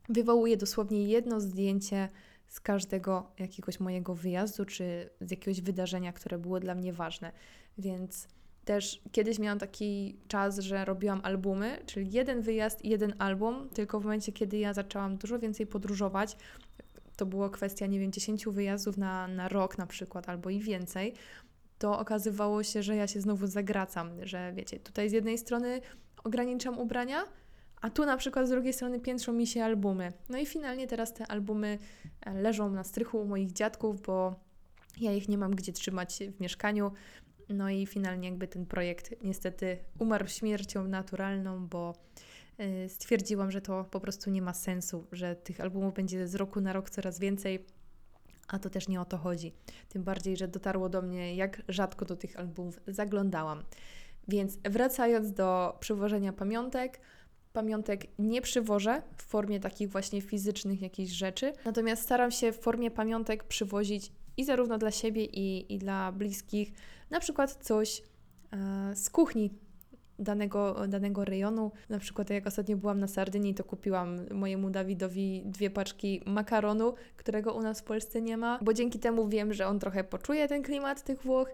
wywołuję 0.09 0.57
dosłownie 0.57 1.07
jedno 1.07 1.41
zdjęcie 1.41 2.09
z 2.47 2.59
każdego 2.59 3.31
jakiegoś 3.39 3.79
mojego 3.79 4.15
wyjazdu 4.15 4.65
czy 4.65 5.09
z 5.21 5.31
jakiegoś 5.31 5.61
wydarzenia, 5.61 6.13
które 6.13 6.37
było 6.37 6.59
dla 6.59 6.75
mnie 6.75 6.93
ważne. 6.93 7.31
Więc 7.77 8.27
też 8.65 9.01
kiedyś 9.11 9.39
miałam 9.39 9.59
taki 9.59 10.17
czas, 10.27 10.59
że 10.59 10.85
robiłam 10.85 11.21
albumy, 11.23 11.79
czyli 11.85 12.11
jeden 12.11 12.41
wyjazd 12.41 12.85
i 12.85 12.89
jeden 12.89 13.13
album, 13.19 13.69
tylko 13.69 13.99
w 13.99 14.03
momencie, 14.03 14.31
kiedy 14.31 14.57
ja 14.57 14.73
zaczęłam 14.73 15.17
dużo 15.17 15.39
więcej 15.39 15.67
podróżować, 15.67 16.37
to 17.15 17.25
było 17.25 17.49
kwestia, 17.49 17.85
nie 17.85 17.99
wiem, 17.99 18.11
10 18.11 18.45
wyjazdów 18.45 18.97
na, 18.97 19.27
na 19.27 19.49
rok 19.49 19.77
na 19.77 19.87
przykład, 19.87 20.29
albo 20.29 20.49
i 20.49 20.59
więcej, 20.59 21.13
to 21.77 21.99
okazywało 21.99 22.63
się, 22.63 22.83
że 22.83 22.95
ja 22.95 23.07
się 23.07 23.21
znowu 23.21 23.47
zagracam, 23.47 24.25
że 24.25 24.53
wiecie, 24.53 24.79
tutaj 24.79 25.09
z 25.09 25.11
jednej 25.11 25.37
strony 25.37 25.81
ograniczam 26.23 26.79
ubrania, 26.79 27.23
a 27.81 27.89
tu 27.89 28.05
na 28.05 28.17
przykład 28.17 28.47
z 28.47 28.49
drugiej 28.49 28.73
strony 28.73 28.99
piętrzą 28.99 29.33
mi 29.33 29.47
się 29.47 29.63
albumy. 29.63 30.13
No 30.29 30.37
i 30.37 30.45
finalnie 30.45 30.87
teraz 30.87 31.13
te 31.13 31.27
albumy 31.27 31.79
e, 32.21 32.33
leżą 32.41 32.69
na 32.69 32.83
strychu 32.83 33.21
u 33.21 33.25
moich 33.25 33.51
dziadków, 33.51 34.01
bo 34.01 34.35
ja 34.99 35.13
ich 35.13 35.29
nie 35.29 35.37
mam 35.37 35.55
gdzie 35.55 35.73
trzymać 35.73 36.19
w 36.37 36.39
mieszkaniu. 36.39 36.91
No 37.49 37.69
i 37.69 37.85
finalnie 37.85 38.29
jakby 38.29 38.47
ten 38.47 38.65
projekt 38.65 39.15
niestety 39.23 39.77
umarł 39.99 40.27
śmiercią 40.27 40.87
naturalną, 40.87 41.67
bo 41.67 41.93
e, 42.57 42.89
stwierdziłam, 42.89 43.51
że 43.51 43.61
to 43.61 43.83
po 43.83 43.99
prostu 43.99 44.29
nie 44.29 44.41
ma 44.41 44.53
sensu, 44.53 45.07
że 45.11 45.35
tych 45.35 45.61
albumów 45.61 45.93
będzie 45.93 46.27
z 46.27 46.35
roku 46.35 46.61
na 46.61 46.73
rok 46.73 46.89
coraz 46.89 47.19
więcej, 47.19 47.65
a 48.47 48.59
to 48.59 48.69
też 48.69 48.87
nie 48.87 49.01
o 49.01 49.05
to 49.05 49.17
chodzi. 49.17 49.53
Tym 49.89 50.03
bardziej, 50.03 50.37
że 50.37 50.47
dotarło 50.47 50.89
do 50.89 51.01
mnie, 51.01 51.35
jak 51.35 51.61
rzadko 51.67 52.05
do 52.05 52.15
tych 52.15 52.39
albumów 52.39 52.79
zaglądałam. 52.87 53.63
Więc 54.27 54.57
wracając 54.63 55.31
do 55.31 55.77
przywożenia 55.79 56.33
pamiątek, 56.33 56.99
pamiątek 57.57 58.05
nie 58.19 58.41
przywożę 58.41 59.01
w 59.17 59.23
formie 59.23 59.59
takich 59.59 59.89
właśnie 59.89 60.21
fizycznych 60.21 60.81
jakichś 60.81 61.11
rzeczy, 61.11 61.53
natomiast 61.65 62.03
staram 62.03 62.31
się 62.31 62.51
w 62.51 62.59
formie 62.59 62.91
pamiątek 62.91 63.43
przywozić 63.43 64.11
i 64.37 64.45
zarówno 64.45 64.77
dla 64.77 64.91
siebie, 64.91 65.25
i, 65.25 65.73
i 65.73 65.77
dla 65.77 66.11
bliskich, 66.11 66.71
na 67.09 67.19
przykład 67.19 67.55
coś 67.55 68.01
e, 68.53 68.95
z 68.95 69.09
kuchni 69.09 69.49
danego, 70.19 70.87
danego 70.87 71.25
rejonu. 71.25 71.71
Na 71.89 71.99
przykład 71.99 72.29
jak 72.29 72.47
ostatnio 72.47 72.77
byłam 72.77 72.99
na 72.99 73.07
Sardynii, 73.07 73.55
to 73.55 73.63
kupiłam 73.63 74.17
mojemu 74.31 74.69
Dawidowi 74.69 75.43
dwie 75.45 75.69
paczki 75.69 76.21
makaronu, 76.25 76.93
którego 77.15 77.53
u 77.53 77.61
nas 77.61 77.81
w 77.81 77.83
Polsce 77.83 78.21
nie 78.21 78.37
ma, 78.37 78.59
bo 78.61 78.73
dzięki 78.73 78.99
temu 78.99 79.27
wiem, 79.27 79.53
że 79.53 79.67
on 79.67 79.79
trochę 79.79 80.03
poczuje 80.03 80.47
ten 80.47 80.63
klimat 80.63 81.03
tych 81.03 81.23
Włoch, 81.23 81.49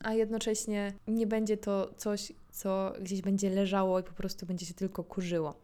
a 0.00 0.14
jednocześnie 0.14 0.92
nie 1.06 1.26
będzie 1.26 1.56
to 1.56 1.94
coś, 1.96 2.32
co 2.50 2.92
gdzieś 3.00 3.22
będzie 3.22 3.50
leżało 3.50 4.00
i 4.00 4.02
po 4.02 4.12
prostu 4.12 4.46
będzie 4.46 4.66
się 4.66 4.74
tylko 4.74 5.04
kurzyło. 5.04 5.54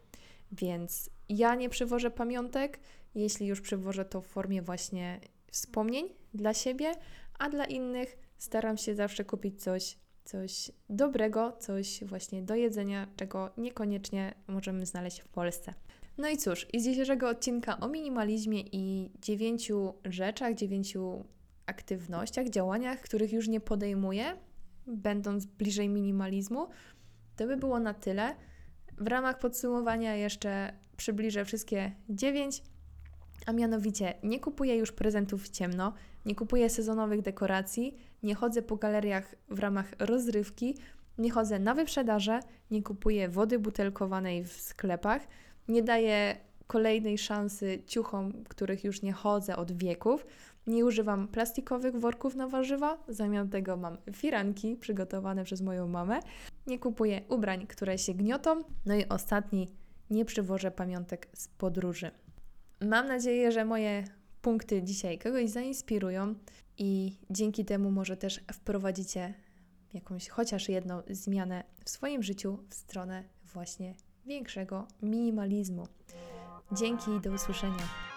Więc 0.51 1.09
ja 1.29 1.55
nie 1.55 1.69
przywożę 1.69 2.11
pamiątek, 2.11 2.79
jeśli 3.15 3.47
już 3.47 3.61
przywożę 3.61 4.05
to 4.05 4.21
w 4.21 4.27
formie 4.27 4.61
właśnie 4.61 5.19
wspomnień 5.51 6.09
dla 6.33 6.53
siebie, 6.53 6.91
a 7.39 7.49
dla 7.49 7.65
innych 7.65 8.17
staram 8.37 8.77
się 8.77 8.95
zawsze 8.95 9.25
kupić 9.25 9.63
coś, 9.63 9.97
coś 10.23 10.71
dobrego, 10.89 11.57
coś 11.59 12.03
właśnie 12.03 12.41
do 12.41 12.55
jedzenia, 12.55 13.07
czego 13.15 13.49
niekoniecznie 13.57 14.33
możemy 14.47 14.85
znaleźć 14.85 15.19
w 15.19 15.27
Polsce. 15.27 15.73
No 16.17 16.29
i 16.29 16.37
cóż, 16.37 16.67
z 16.73 16.83
dzisiejszego 16.83 17.29
odcinka 17.29 17.79
o 17.79 17.87
minimalizmie 17.87 18.61
i 18.71 19.09
dziewięciu 19.21 19.93
rzeczach, 20.05 20.53
dziewięciu 20.53 21.25
aktywnościach, 21.65 22.49
działaniach, 22.49 23.01
których 23.01 23.33
już 23.33 23.47
nie 23.47 23.59
podejmuję, 23.59 24.37
będąc 24.87 25.45
bliżej 25.45 25.89
minimalizmu, 25.89 26.67
to 27.35 27.47
by 27.47 27.57
było 27.57 27.79
na 27.79 27.93
tyle. 27.93 28.35
W 28.97 29.07
ramach 29.07 29.39
podsumowania 29.39 30.15
jeszcze 30.15 30.73
przybliżę 30.97 31.45
wszystkie 31.45 31.91
dziewięć, 32.09 32.63
a 33.45 33.51
mianowicie 33.51 34.13
nie 34.23 34.39
kupuję 34.39 34.75
już 34.75 34.91
prezentów 34.91 35.43
w 35.43 35.49
ciemno, 35.49 35.93
nie 36.25 36.35
kupuję 36.35 36.69
sezonowych 36.69 37.21
dekoracji, 37.21 37.97
nie 38.23 38.35
chodzę 38.35 38.61
po 38.61 38.75
galeriach 38.75 39.35
w 39.49 39.59
ramach 39.59 39.91
rozrywki, 39.99 40.77
nie 41.17 41.31
chodzę 41.31 41.59
na 41.59 41.73
wyprzedaże, 41.73 42.39
nie 42.71 42.83
kupuję 42.83 43.29
wody 43.29 43.59
butelkowanej 43.59 44.43
w 44.43 44.51
sklepach, 44.51 45.27
nie 45.67 45.83
daję 45.83 46.37
kolejnej 46.67 47.17
szansy 47.17 47.83
ciuchom, 47.87 48.43
których 48.43 48.83
już 48.83 49.01
nie 49.01 49.13
chodzę 49.13 49.55
od 49.55 49.71
wieków. 49.71 50.25
Nie 50.67 50.85
używam 50.85 51.27
plastikowych 51.27 51.95
worków 51.95 52.35
na 52.35 52.47
warzywa, 52.47 52.97
zamiast 53.07 53.51
tego 53.51 53.77
mam 53.77 53.97
firanki 54.13 54.75
przygotowane 54.75 55.43
przez 55.43 55.61
moją 55.61 55.87
mamę. 55.87 56.19
Nie 56.67 56.79
kupuję 56.79 57.21
ubrań, 57.29 57.67
które 57.67 57.97
się 57.97 58.13
gniotą. 58.13 58.63
No 58.85 58.95
i 58.95 59.05
ostatni, 59.05 59.67
nie 60.09 60.25
przywożę 60.25 60.71
pamiątek 60.71 61.27
z 61.33 61.47
podróży. 61.47 62.11
Mam 62.81 63.07
nadzieję, 63.07 63.51
że 63.51 63.65
moje 63.65 64.03
punkty 64.41 64.83
dzisiaj 64.83 65.19
kogoś 65.19 65.49
zainspirują 65.49 66.35
i 66.77 67.17
dzięki 67.29 67.65
temu 67.65 67.91
może 67.91 68.17
też 68.17 68.41
wprowadzicie 68.53 69.33
jakąś 69.93 70.29
chociaż 70.29 70.69
jedną 70.69 71.01
zmianę 71.09 71.63
w 71.85 71.89
swoim 71.89 72.23
życiu 72.23 72.59
w 72.69 72.73
stronę 72.73 73.23
właśnie 73.53 73.95
większego 74.25 74.87
minimalizmu. 75.01 75.87
Dzięki 76.71 77.11
i 77.11 77.21
do 77.21 77.31
usłyszenia. 77.31 78.14